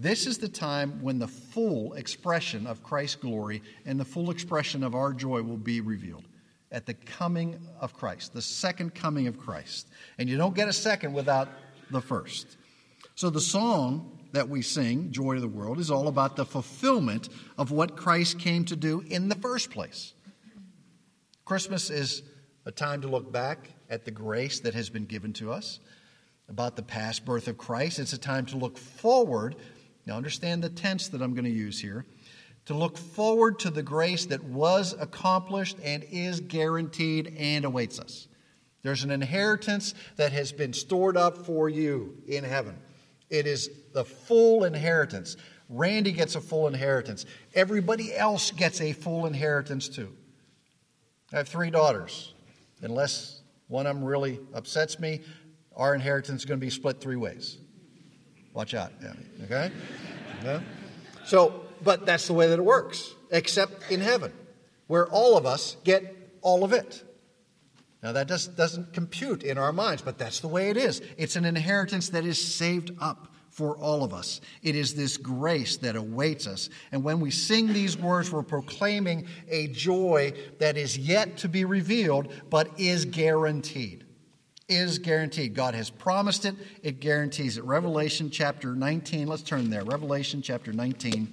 This 0.00 0.28
is 0.28 0.38
the 0.38 0.48
time 0.48 1.02
when 1.02 1.18
the 1.18 1.26
full 1.26 1.94
expression 1.94 2.68
of 2.68 2.84
Christ's 2.84 3.16
glory 3.16 3.62
and 3.84 3.98
the 3.98 4.04
full 4.04 4.30
expression 4.30 4.84
of 4.84 4.94
our 4.94 5.12
joy 5.12 5.42
will 5.42 5.56
be 5.56 5.80
revealed 5.80 6.24
at 6.70 6.86
the 6.86 6.94
coming 6.94 7.58
of 7.80 7.94
Christ, 7.94 8.32
the 8.32 8.40
second 8.40 8.94
coming 8.94 9.26
of 9.26 9.38
Christ. 9.38 9.88
And 10.18 10.28
you 10.28 10.36
don't 10.36 10.54
get 10.54 10.68
a 10.68 10.72
second 10.72 11.14
without 11.14 11.48
the 11.90 12.00
first. 12.00 12.56
So 13.16 13.28
the 13.28 13.40
song 13.40 14.20
that 14.30 14.48
we 14.48 14.62
sing, 14.62 15.10
Joy 15.10 15.34
of 15.34 15.40
the 15.40 15.48
World, 15.48 15.80
is 15.80 15.90
all 15.90 16.06
about 16.06 16.36
the 16.36 16.44
fulfillment 16.44 17.28
of 17.56 17.72
what 17.72 17.96
Christ 17.96 18.38
came 18.38 18.64
to 18.66 18.76
do 18.76 19.00
in 19.00 19.28
the 19.28 19.34
first 19.34 19.70
place. 19.70 20.12
Christmas 21.44 21.90
is 21.90 22.22
a 22.66 22.70
time 22.70 23.00
to 23.00 23.08
look 23.08 23.32
back 23.32 23.70
at 23.90 24.04
the 24.04 24.10
grace 24.12 24.60
that 24.60 24.74
has 24.74 24.90
been 24.90 25.06
given 25.06 25.32
to 25.32 25.50
us, 25.50 25.80
about 26.48 26.76
the 26.76 26.82
past 26.82 27.24
birth 27.24 27.48
of 27.48 27.58
Christ. 27.58 27.98
It's 27.98 28.12
a 28.12 28.18
time 28.18 28.46
to 28.46 28.56
look 28.56 28.78
forward. 28.78 29.56
Now, 30.08 30.16
understand 30.16 30.64
the 30.64 30.70
tense 30.70 31.08
that 31.08 31.20
I'm 31.20 31.34
going 31.34 31.44
to 31.44 31.50
use 31.50 31.78
here. 31.78 32.06
To 32.64 32.74
look 32.74 32.96
forward 32.96 33.58
to 33.60 33.70
the 33.70 33.82
grace 33.82 34.24
that 34.26 34.42
was 34.42 34.94
accomplished 34.98 35.76
and 35.84 36.02
is 36.10 36.40
guaranteed 36.40 37.34
and 37.38 37.66
awaits 37.66 38.00
us. 38.00 38.26
There's 38.82 39.04
an 39.04 39.10
inheritance 39.10 39.94
that 40.16 40.32
has 40.32 40.50
been 40.50 40.72
stored 40.72 41.18
up 41.18 41.36
for 41.36 41.68
you 41.68 42.16
in 42.26 42.42
heaven. 42.42 42.78
It 43.28 43.46
is 43.46 43.70
the 43.92 44.04
full 44.04 44.64
inheritance. 44.64 45.36
Randy 45.68 46.12
gets 46.12 46.36
a 46.36 46.40
full 46.40 46.68
inheritance. 46.68 47.26
Everybody 47.54 48.14
else 48.16 48.50
gets 48.50 48.80
a 48.80 48.94
full 48.94 49.26
inheritance 49.26 49.88
too. 49.88 50.14
I 51.32 51.36
have 51.36 51.48
three 51.48 51.70
daughters. 51.70 52.32
Unless 52.80 53.42
one 53.66 53.86
of 53.86 53.94
them 53.94 54.04
really 54.04 54.40
upsets 54.54 54.98
me, 54.98 55.20
our 55.76 55.94
inheritance 55.94 56.42
is 56.42 56.44
going 56.46 56.60
to 56.60 56.64
be 56.64 56.70
split 56.70 56.98
three 56.98 57.16
ways. 57.16 57.58
Watch 58.58 58.74
out. 58.74 58.90
Okay? 59.44 59.70
Yeah. 60.42 60.60
So, 61.24 61.62
but 61.84 62.04
that's 62.04 62.26
the 62.26 62.32
way 62.32 62.48
that 62.48 62.58
it 62.58 62.64
works, 62.64 63.14
except 63.30 63.88
in 63.88 64.00
heaven, 64.00 64.32
where 64.88 65.06
all 65.06 65.36
of 65.36 65.46
us 65.46 65.76
get 65.84 66.32
all 66.42 66.64
of 66.64 66.72
it. 66.72 67.04
Now, 68.02 68.10
that 68.10 68.26
just 68.26 68.56
doesn't 68.56 68.92
compute 68.92 69.44
in 69.44 69.58
our 69.58 69.72
minds, 69.72 70.02
but 70.02 70.18
that's 70.18 70.40
the 70.40 70.48
way 70.48 70.70
it 70.70 70.76
is. 70.76 71.00
It's 71.16 71.36
an 71.36 71.44
inheritance 71.44 72.08
that 72.08 72.24
is 72.24 72.44
saved 72.44 72.90
up 73.00 73.32
for 73.48 73.78
all 73.78 74.02
of 74.02 74.12
us. 74.12 74.40
It 74.60 74.74
is 74.74 74.92
this 74.96 75.18
grace 75.18 75.76
that 75.76 75.94
awaits 75.94 76.48
us. 76.48 76.68
And 76.90 77.04
when 77.04 77.20
we 77.20 77.30
sing 77.30 77.68
these 77.68 77.96
words, 77.96 78.32
we're 78.32 78.42
proclaiming 78.42 79.28
a 79.48 79.68
joy 79.68 80.32
that 80.58 80.76
is 80.76 80.98
yet 80.98 81.36
to 81.38 81.48
be 81.48 81.64
revealed, 81.64 82.32
but 82.50 82.68
is 82.76 83.04
guaranteed. 83.04 84.04
Is 84.68 84.98
guaranteed. 84.98 85.54
God 85.54 85.74
has 85.74 85.88
promised 85.88 86.44
it, 86.44 86.54
it 86.82 87.00
guarantees 87.00 87.56
it. 87.56 87.64
Revelation 87.64 88.28
chapter 88.30 88.74
19, 88.74 89.26
let's 89.26 89.42
turn 89.42 89.70
there. 89.70 89.82
Revelation 89.82 90.42
chapter 90.42 90.74
19. 90.74 91.26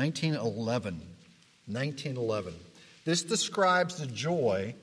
1911. 0.00 0.94
1911. 1.66 2.54
This 3.04 3.22
describes 3.22 3.96
the 3.96 4.06
joy, 4.06 4.74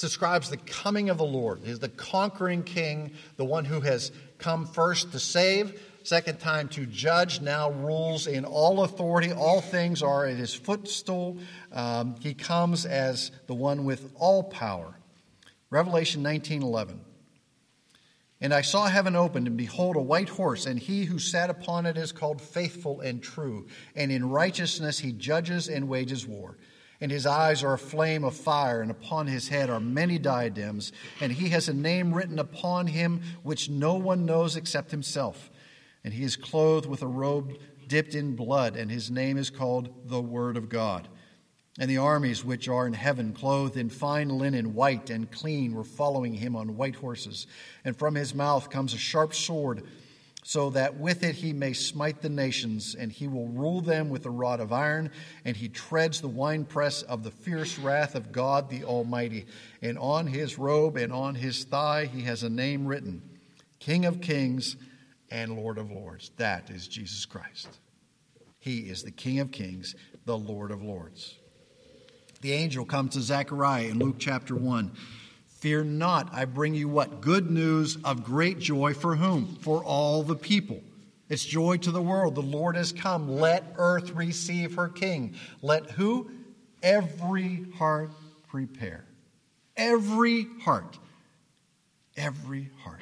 describes 0.00 0.50
the 0.50 0.56
coming 0.56 1.10
of 1.10 1.18
the 1.18 1.24
Lord. 1.24 1.60
He's 1.64 1.78
the 1.78 1.88
conquering 1.88 2.62
king, 2.62 3.12
the 3.36 3.44
one 3.44 3.64
who 3.64 3.80
has 3.80 4.12
come 4.38 4.66
first 4.66 5.12
to 5.12 5.18
save, 5.18 5.80
second 6.02 6.38
time 6.38 6.68
to 6.68 6.86
judge, 6.86 7.40
now 7.40 7.70
rules 7.70 8.26
in 8.26 8.44
all 8.44 8.84
authority. 8.84 9.32
All 9.32 9.60
things 9.60 10.02
are 10.02 10.26
at 10.26 10.36
his 10.36 10.54
footstool. 10.54 11.38
Um, 11.72 12.16
he 12.20 12.34
comes 12.34 12.86
as 12.86 13.30
the 13.46 13.54
one 13.54 13.84
with 13.84 14.12
all 14.16 14.44
power. 14.44 14.94
Revelation 15.70 16.22
19:11. 16.22 17.00
And 18.40 18.52
I 18.52 18.60
saw 18.60 18.86
heaven 18.86 19.16
opened, 19.16 19.46
and 19.46 19.56
behold, 19.56 19.96
a 19.96 20.00
white 20.00 20.28
horse, 20.28 20.66
and 20.66 20.78
he 20.78 21.06
who 21.06 21.18
sat 21.18 21.48
upon 21.48 21.86
it 21.86 21.96
is 21.96 22.12
called 22.12 22.42
faithful 22.42 23.00
and 23.00 23.22
true. 23.22 23.66
And 23.94 24.12
in 24.12 24.28
righteousness 24.28 24.98
he 24.98 25.12
judges 25.12 25.68
and 25.68 25.88
wages 25.88 26.26
war. 26.26 26.58
And 27.00 27.10
his 27.10 27.26
eyes 27.26 27.62
are 27.62 27.74
a 27.74 27.78
flame 27.78 28.24
of 28.24 28.34
fire, 28.34 28.80
and 28.80 28.90
upon 28.90 29.26
his 29.26 29.48
head 29.48 29.68
are 29.68 29.80
many 29.80 30.18
diadems. 30.18 30.92
And 31.20 31.32
he 31.32 31.50
has 31.50 31.68
a 31.68 31.74
name 31.74 32.14
written 32.14 32.38
upon 32.38 32.86
him 32.86 33.20
which 33.42 33.68
no 33.68 33.94
one 33.94 34.24
knows 34.24 34.56
except 34.56 34.90
himself. 34.90 35.50
And 36.04 36.14
he 36.14 36.24
is 36.24 36.36
clothed 36.36 36.86
with 36.86 37.02
a 37.02 37.06
robe 37.06 37.58
dipped 37.88 38.14
in 38.14 38.34
blood, 38.34 38.76
and 38.76 38.90
his 38.90 39.10
name 39.10 39.36
is 39.36 39.50
called 39.50 40.08
the 40.08 40.20
Word 40.20 40.56
of 40.56 40.68
God. 40.68 41.08
And 41.78 41.90
the 41.90 41.98
armies 41.98 42.44
which 42.44 42.68
are 42.68 42.86
in 42.86 42.94
heaven, 42.94 43.34
clothed 43.34 43.76
in 43.76 43.90
fine 43.90 44.30
linen, 44.30 44.72
white 44.72 45.10
and 45.10 45.30
clean, 45.30 45.74
were 45.74 45.84
following 45.84 46.32
him 46.32 46.56
on 46.56 46.76
white 46.76 46.96
horses. 46.96 47.46
And 47.84 47.94
from 47.96 48.14
his 48.14 48.34
mouth 48.34 48.70
comes 48.70 48.94
a 48.94 48.98
sharp 48.98 49.34
sword, 49.34 49.82
so 50.46 50.70
that 50.70 50.96
with 50.96 51.24
it 51.24 51.34
he 51.34 51.52
may 51.52 51.72
smite 51.72 52.22
the 52.22 52.28
nations, 52.28 52.94
and 52.94 53.10
he 53.10 53.26
will 53.26 53.48
rule 53.48 53.80
them 53.80 54.10
with 54.10 54.24
a 54.26 54.30
rod 54.30 54.60
of 54.60 54.72
iron, 54.72 55.10
and 55.44 55.56
he 55.56 55.68
treads 55.68 56.20
the 56.20 56.28
winepress 56.28 57.02
of 57.02 57.24
the 57.24 57.32
fierce 57.32 57.80
wrath 57.80 58.14
of 58.14 58.30
God 58.30 58.70
the 58.70 58.84
Almighty. 58.84 59.46
And 59.82 59.98
on 59.98 60.28
his 60.28 60.56
robe 60.56 60.96
and 60.96 61.12
on 61.12 61.34
his 61.34 61.64
thigh 61.64 62.04
he 62.04 62.22
has 62.22 62.44
a 62.44 62.48
name 62.48 62.86
written 62.86 63.22
King 63.80 64.04
of 64.04 64.20
Kings 64.20 64.76
and 65.32 65.56
Lord 65.56 65.78
of 65.78 65.90
Lords. 65.90 66.30
That 66.36 66.70
is 66.70 66.86
Jesus 66.86 67.24
Christ. 67.24 67.80
He 68.60 68.82
is 68.82 69.02
the 69.02 69.10
King 69.10 69.40
of 69.40 69.50
Kings, 69.50 69.96
the 70.26 70.38
Lord 70.38 70.70
of 70.70 70.80
Lords 70.80 71.34
the 72.40 72.52
angel 72.52 72.84
comes 72.84 73.14
to 73.14 73.20
Zechariah 73.20 73.88
in 73.88 73.98
Luke 73.98 74.16
chapter 74.20 74.54
1. 74.54 74.92
Fear 75.58 75.84
not, 75.84 76.28
I 76.34 76.44
bring 76.44 76.74
you 76.74 76.88
what? 76.88 77.20
Good 77.20 77.50
news 77.50 77.96
of 78.04 78.22
great 78.24 78.58
joy 78.58 78.92
for 78.92 79.16
whom? 79.16 79.56
For 79.62 79.82
all 79.82 80.22
the 80.22 80.36
people. 80.36 80.82
It's 81.28 81.44
joy 81.44 81.78
to 81.78 81.90
the 81.90 82.02
world. 82.02 82.34
The 82.34 82.42
Lord 82.42 82.76
has 82.76 82.92
come. 82.92 83.28
Let 83.28 83.64
earth 83.78 84.10
receive 84.12 84.74
her 84.74 84.88
king. 84.88 85.34
Let 85.62 85.90
who? 85.92 86.30
Every 86.82 87.66
heart 87.78 88.10
prepare. 88.48 89.06
Every 89.76 90.46
heart. 90.62 90.98
Every 92.16 92.70
heart. 92.84 93.00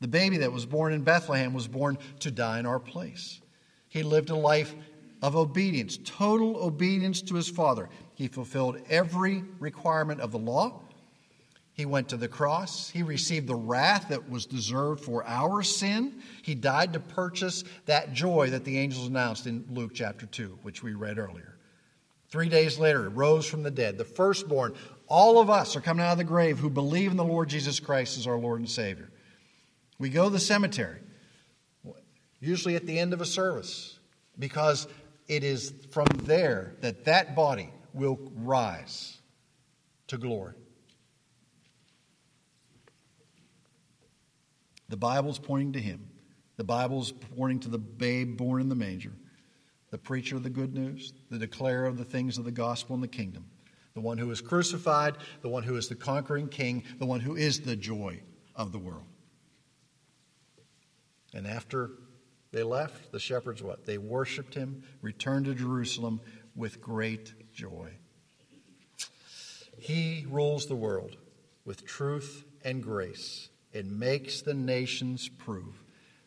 The 0.00 0.08
baby 0.08 0.38
that 0.38 0.52
was 0.52 0.66
born 0.66 0.92
in 0.92 1.02
Bethlehem 1.02 1.52
was 1.52 1.68
born 1.68 1.98
to 2.20 2.30
die 2.30 2.58
in 2.58 2.66
our 2.66 2.80
place. 2.80 3.40
He 3.88 4.02
lived 4.02 4.30
a 4.30 4.34
life 4.34 4.74
of 5.20 5.36
obedience, 5.36 5.98
total 6.04 6.56
obedience 6.56 7.22
to 7.22 7.34
his 7.34 7.48
father. 7.48 7.88
He 8.14 8.28
fulfilled 8.28 8.78
every 8.88 9.44
requirement 9.60 10.20
of 10.20 10.32
the 10.32 10.38
law. 10.38 10.80
He 11.74 11.86
went 11.86 12.10
to 12.10 12.18
the 12.18 12.28
cross. 12.28 12.90
He 12.90 13.02
received 13.02 13.46
the 13.46 13.54
wrath 13.54 14.08
that 14.10 14.28
was 14.28 14.44
deserved 14.44 15.02
for 15.02 15.24
our 15.26 15.62
sin. 15.62 16.20
He 16.42 16.54
died 16.54 16.92
to 16.92 17.00
purchase 17.00 17.64
that 17.86 18.12
joy 18.12 18.50
that 18.50 18.64
the 18.64 18.78
angels 18.78 19.06
announced 19.06 19.46
in 19.46 19.64
Luke 19.70 19.92
chapter 19.94 20.26
2, 20.26 20.58
which 20.62 20.82
we 20.82 20.92
read 20.92 21.18
earlier. 21.18 21.56
Three 22.28 22.48
days 22.48 22.78
later, 22.78 23.02
he 23.02 23.14
rose 23.14 23.46
from 23.46 23.62
the 23.62 23.70
dead, 23.70 23.96
the 23.96 24.04
firstborn. 24.04 24.74
All 25.06 25.38
of 25.38 25.48
us 25.48 25.74
are 25.74 25.80
coming 25.80 26.04
out 26.04 26.12
of 26.12 26.18
the 26.18 26.24
grave 26.24 26.58
who 26.58 26.70
believe 26.70 27.10
in 27.10 27.16
the 27.16 27.24
Lord 27.24 27.48
Jesus 27.48 27.80
Christ 27.80 28.18
as 28.18 28.26
our 28.26 28.38
Lord 28.38 28.60
and 28.60 28.68
Savior. 28.68 29.10
We 29.98 30.10
go 30.10 30.24
to 30.24 30.30
the 30.30 30.40
cemetery, 30.40 31.00
usually 32.40 32.76
at 32.76 32.86
the 32.86 32.98
end 32.98 33.12
of 33.12 33.20
a 33.20 33.26
service, 33.26 33.98
because 34.38 34.88
it 35.28 35.44
is 35.44 35.72
from 35.90 36.06
there 36.24 36.74
that 36.80 37.04
that 37.06 37.34
body 37.34 37.70
will 37.94 38.18
rise 38.36 39.18
to 40.08 40.18
glory. 40.18 40.54
The 44.92 44.98
Bible's 44.98 45.38
pointing 45.38 45.72
to 45.72 45.80
him. 45.80 46.06
The 46.58 46.64
Bible's 46.64 47.12
pointing 47.12 47.60
to 47.60 47.70
the 47.70 47.78
babe 47.78 48.36
born 48.36 48.60
in 48.60 48.68
the 48.68 48.74
manger, 48.74 49.14
the 49.90 49.96
preacher 49.96 50.36
of 50.36 50.42
the 50.42 50.50
good 50.50 50.74
news, 50.74 51.14
the 51.30 51.38
declarer 51.38 51.86
of 51.86 51.96
the 51.96 52.04
things 52.04 52.36
of 52.36 52.44
the 52.44 52.50
gospel 52.50 52.92
and 52.92 53.02
the 53.02 53.08
kingdom, 53.08 53.46
the 53.94 54.02
one 54.02 54.18
who 54.18 54.30
is 54.30 54.42
crucified, 54.42 55.16
the 55.40 55.48
one 55.48 55.62
who 55.62 55.76
is 55.76 55.88
the 55.88 55.94
conquering 55.94 56.46
king, 56.46 56.84
the 56.98 57.06
one 57.06 57.20
who 57.20 57.36
is 57.36 57.62
the 57.62 57.74
joy 57.74 58.20
of 58.54 58.70
the 58.70 58.78
world. 58.78 59.06
And 61.32 61.46
after 61.46 61.92
they 62.50 62.62
left, 62.62 63.12
the 63.12 63.18
shepherds 63.18 63.62
what? 63.62 63.86
They 63.86 63.96
worshiped 63.96 64.52
him, 64.52 64.82
returned 65.00 65.46
to 65.46 65.54
Jerusalem 65.54 66.20
with 66.54 66.82
great 66.82 67.32
joy. 67.54 67.92
He 69.78 70.26
rules 70.28 70.66
the 70.66 70.76
world 70.76 71.16
with 71.64 71.86
truth 71.86 72.44
and 72.62 72.82
grace 72.82 73.48
and 73.74 73.98
makes 73.98 74.42
the 74.42 74.54
nations 74.54 75.28
prove 75.28 75.82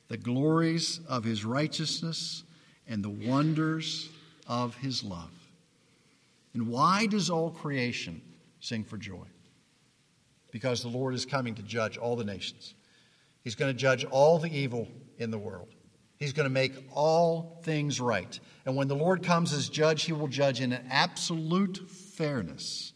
the 0.08 0.18
glories 0.18 1.00
of 1.08 1.24
his 1.24 1.44
righteousness 1.44 2.44
and 2.88 3.04
the 3.04 3.10
wonders 3.10 4.10
of 4.48 4.76
his 4.76 5.04
love. 5.04 5.32
And 6.54 6.68
why 6.68 7.08
does 7.08 7.30
all 7.30 7.50
creation 7.50 8.22
sing 8.60 8.84
for 8.84 8.98
joy? 8.98 9.26
Because 10.52 10.82
the 10.82 10.88
Lord 10.88 11.14
is 11.16 11.26
coming 11.26 11.56
to 11.56 11.64
judge 11.64 11.98
all 11.98 12.16
the 12.16 12.24
nations. 12.24 12.76
He's 13.44 13.56
going 13.56 13.74
to 13.74 13.78
judge 13.78 14.06
all 14.06 14.40
the 14.40 14.56
evil 14.56 14.88
in 15.18 15.32
the 15.32 15.38
world. 15.38 15.70
He's 16.18 16.34
going 16.34 16.46
to 16.46 16.54
make 16.54 16.74
all 16.94 17.60
things 17.64 18.00
right. 18.00 18.40
And 18.66 18.76
when 18.76 18.88
the 18.88 18.96
Lord 18.96 19.22
comes 19.22 19.52
as 19.52 19.68
judge, 19.68 20.04
he 20.04 20.14
will 20.14 20.28
judge 20.28 20.62
in 20.62 20.72
an 20.72 20.86
absolute 20.90 21.90
fairness 21.90 22.94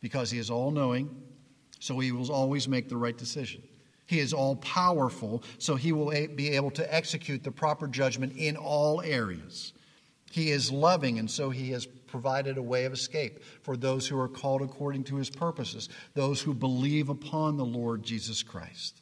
because 0.00 0.30
he 0.30 0.38
is 0.38 0.50
all 0.50 0.70
knowing, 0.70 1.22
so 1.78 1.98
he 1.98 2.12
will 2.12 2.30
always 2.30 2.68
make 2.68 2.88
the 2.88 2.96
right 2.96 3.16
decision. 3.16 3.62
He 4.10 4.18
is 4.18 4.32
all 4.32 4.56
powerful, 4.56 5.44
so 5.58 5.76
he 5.76 5.92
will 5.92 6.10
be 6.34 6.48
able 6.48 6.72
to 6.72 6.92
execute 6.94 7.44
the 7.44 7.52
proper 7.52 7.86
judgment 7.86 8.32
in 8.36 8.56
all 8.56 9.00
areas. 9.02 9.72
He 10.32 10.50
is 10.50 10.72
loving, 10.72 11.20
and 11.20 11.30
so 11.30 11.50
he 11.50 11.70
has 11.70 11.86
provided 11.86 12.58
a 12.58 12.62
way 12.62 12.86
of 12.86 12.92
escape 12.92 13.40
for 13.62 13.76
those 13.76 14.08
who 14.08 14.18
are 14.18 14.26
called 14.26 14.62
according 14.62 15.04
to 15.04 15.14
his 15.14 15.30
purposes, 15.30 15.88
those 16.14 16.40
who 16.40 16.54
believe 16.54 17.08
upon 17.08 17.56
the 17.56 17.64
Lord 17.64 18.02
Jesus 18.02 18.42
Christ. 18.42 19.00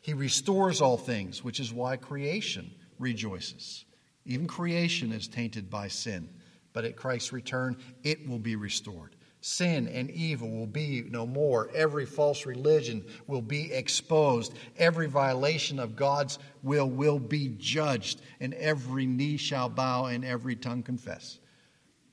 He 0.00 0.14
restores 0.14 0.80
all 0.80 0.96
things, 0.96 1.44
which 1.44 1.60
is 1.60 1.70
why 1.70 1.98
creation 1.98 2.70
rejoices. 2.98 3.84
Even 4.24 4.46
creation 4.46 5.12
is 5.12 5.28
tainted 5.28 5.68
by 5.68 5.88
sin, 5.88 6.30
but 6.72 6.86
at 6.86 6.96
Christ's 6.96 7.34
return, 7.34 7.76
it 8.02 8.26
will 8.26 8.38
be 8.38 8.56
restored. 8.56 9.14
Sin 9.46 9.88
and 9.88 10.10
evil 10.10 10.48
will 10.50 10.66
be 10.66 11.02
no 11.10 11.26
more. 11.26 11.68
Every 11.74 12.06
false 12.06 12.46
religion 12.46 13.04
will 13.26 13.42
be 13.42 13.70
exposed. 13.74 14.54
Every 14.78 15.06
violation 15.06 15.78
of 15.78 15.96
God's 15.96 16.38
will 16.62 16.88
will 16.88 17.18
be 17.18 17.54
judged, 17.58 18.22
and 18.40 18.54
every 18.54 19.04
knee 19.04 19.36
shall 19.36 19.68
bow 19.68 20.06
and 20.06 20.24
every 20.24 20.56
tongue 20.56 20.82
confess 20.82 21.40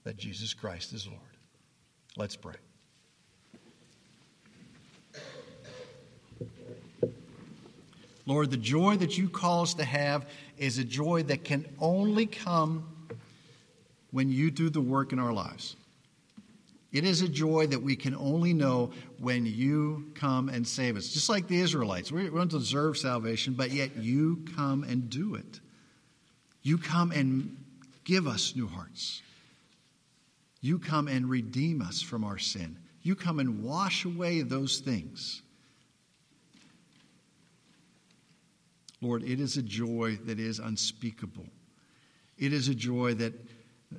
that 0.04 0.18
Jesus 0.18 0.54
Christ 0.54 0.92
is 0.92 1.08
Lord. 1.08 1.22
Let's 2.18 2.36
pray. 2.36 2.56
Lord, 8.26 8.52
the 8.52 8.58
joy 8.58 8.98
that 8.98 9.18
you 9.18 9.30
call 9.30 9.62
us 9.62 9.74
to 9.76 9.86
have 9.86 10.28
is 10.58 10.80
a 10.80 10.84
joy 10.84 11.24
that 11.24 11.46
can 11.46 11.66
only 11.80 12.26
come 12.26 12.90
when 14.12 14.30
you 14.30 14.52
do 14.52 14.70
the 14.70 14.82
work 14.82 15.14
in 15.14 15.20
our 15.20 15.32
lives. 15.32 15.78
It 16.92 17.06
is 17.06 17.22
a 17.22 17.30
joy 17.30 17.68
that 17.68 17.82
we 17.82 17.96
can 17.96 18.16
only 18.16 18.54
know 18.54 18.92
when 19.18 19.46
you 19.46 20.12
come 20.16 20.50
and 20.50 20.68
save 20.68 20.98
us. 20.98 21.08
Just 21.08 21.30
like 21.30 21.48
the 21.48 21.60
Israelites, 21.62 22.12
we 22.12 22.30
don't 22.30 22.52
deserve 22.52 22.98
salvation, 22.98 23.54
but 23.54 23.72
yet 23.72 23.96
you 23.96 24.44
come 24.56 24.84
and 24.84 25.10
do 25.10 25.36
it. 25.36 25.62
You 26.64 26.78
come 26.78 27.12
and 27.12 27.58
give 28.04 28.28
us 28.28 28.56
new 28.56 28.68
hearts. 28.68 29.22
You 30.60 30.80
come 30.80 31.08
and 31.08 31.30
redeem 31.30 31.82
us 31.82 32.02
from 32.02 32.24
our 32.24 32.38
sin. 32.38 32.78
You 33.04 33.16
come 33.16 33.40
and 33.40 33.64
wash 33.64 34.06
away 34.06 34.42
those 34.42 34.80
things. 34.80 35.42
Lord, 39.02 39.24
it 39.24 39.40
is 39.40 39.58
a 39.58 39.64
joy 39.64 40.20
that 40.26 40.40
is 40.40 40.60
unspeakable. 40.60 41.48
It 42.38 42.54
is 42.54 42.68
a 42.68 42.76
joy 42.76 43.16
that, 43.16 43.34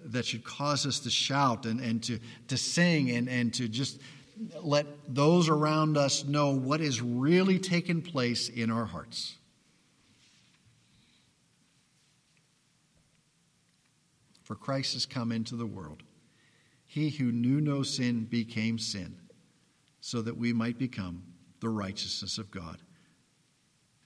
that 0.07 0.25
should 0.25 0.45
cause 0.45 0.87
us 0.87 1.01
to 1.01 1.11
shout 1.11 1.67
and, 1.67 1.81
and 1.81 2.03
to, 2.05 2.19
to 2.49 2.57
sing 2.57 3.11
and, 3.11 3.29
and 3.29 3.53
to 3.55 3.69
just 3.69 4.01
let 4.63 4.87
those 5.15 5.49
around 5.49 5.97
us 5.97 6.25
know 6.25 6.51
what 6.51 6.81
is 6.81 7.01
really 7.01 7.59
taking 7.59 8.03
place 8.03 8.49
in 8.49 8.71
our 8.71 8.87
hearts. 8.87 9.37
For 14.43 14.55
Christ 14.55 14.95
has 14.95 15.07
come 15.07 15.33
into 15.33 15.57
the 15.57 15.67
world. 15.67 16.03
He 16.85 17.11
who 17.11 17.33
knew 17.33 17.61
no 17.61 17.83
sin 17.83 18.25
became 18.25 18.79
sin, 18.79 19.17
so 20.01 20.21
that 20.23 20.37
we 20.37 20.53
might 20.53 20.79
become 20.79 21.23
the 21.61 21.71
righteousness 21.71 22.39
of 22.39 22.51
God. 22.51 22.79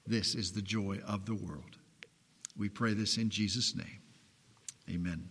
This 0.07 0.35
is 0.35 0.53
the 0.53 0.62
joy 0.62 1.01
of 1.07 1.27
the 1.27 1.35
world. 1.35 1.79
We 2.57 2.68
pray 2.68 2.94
this 2.94 3.16
in 3.16 3.29
Jesus' 3.29 3.75
name. 3.75 4.01
Amen. 4.88 5.29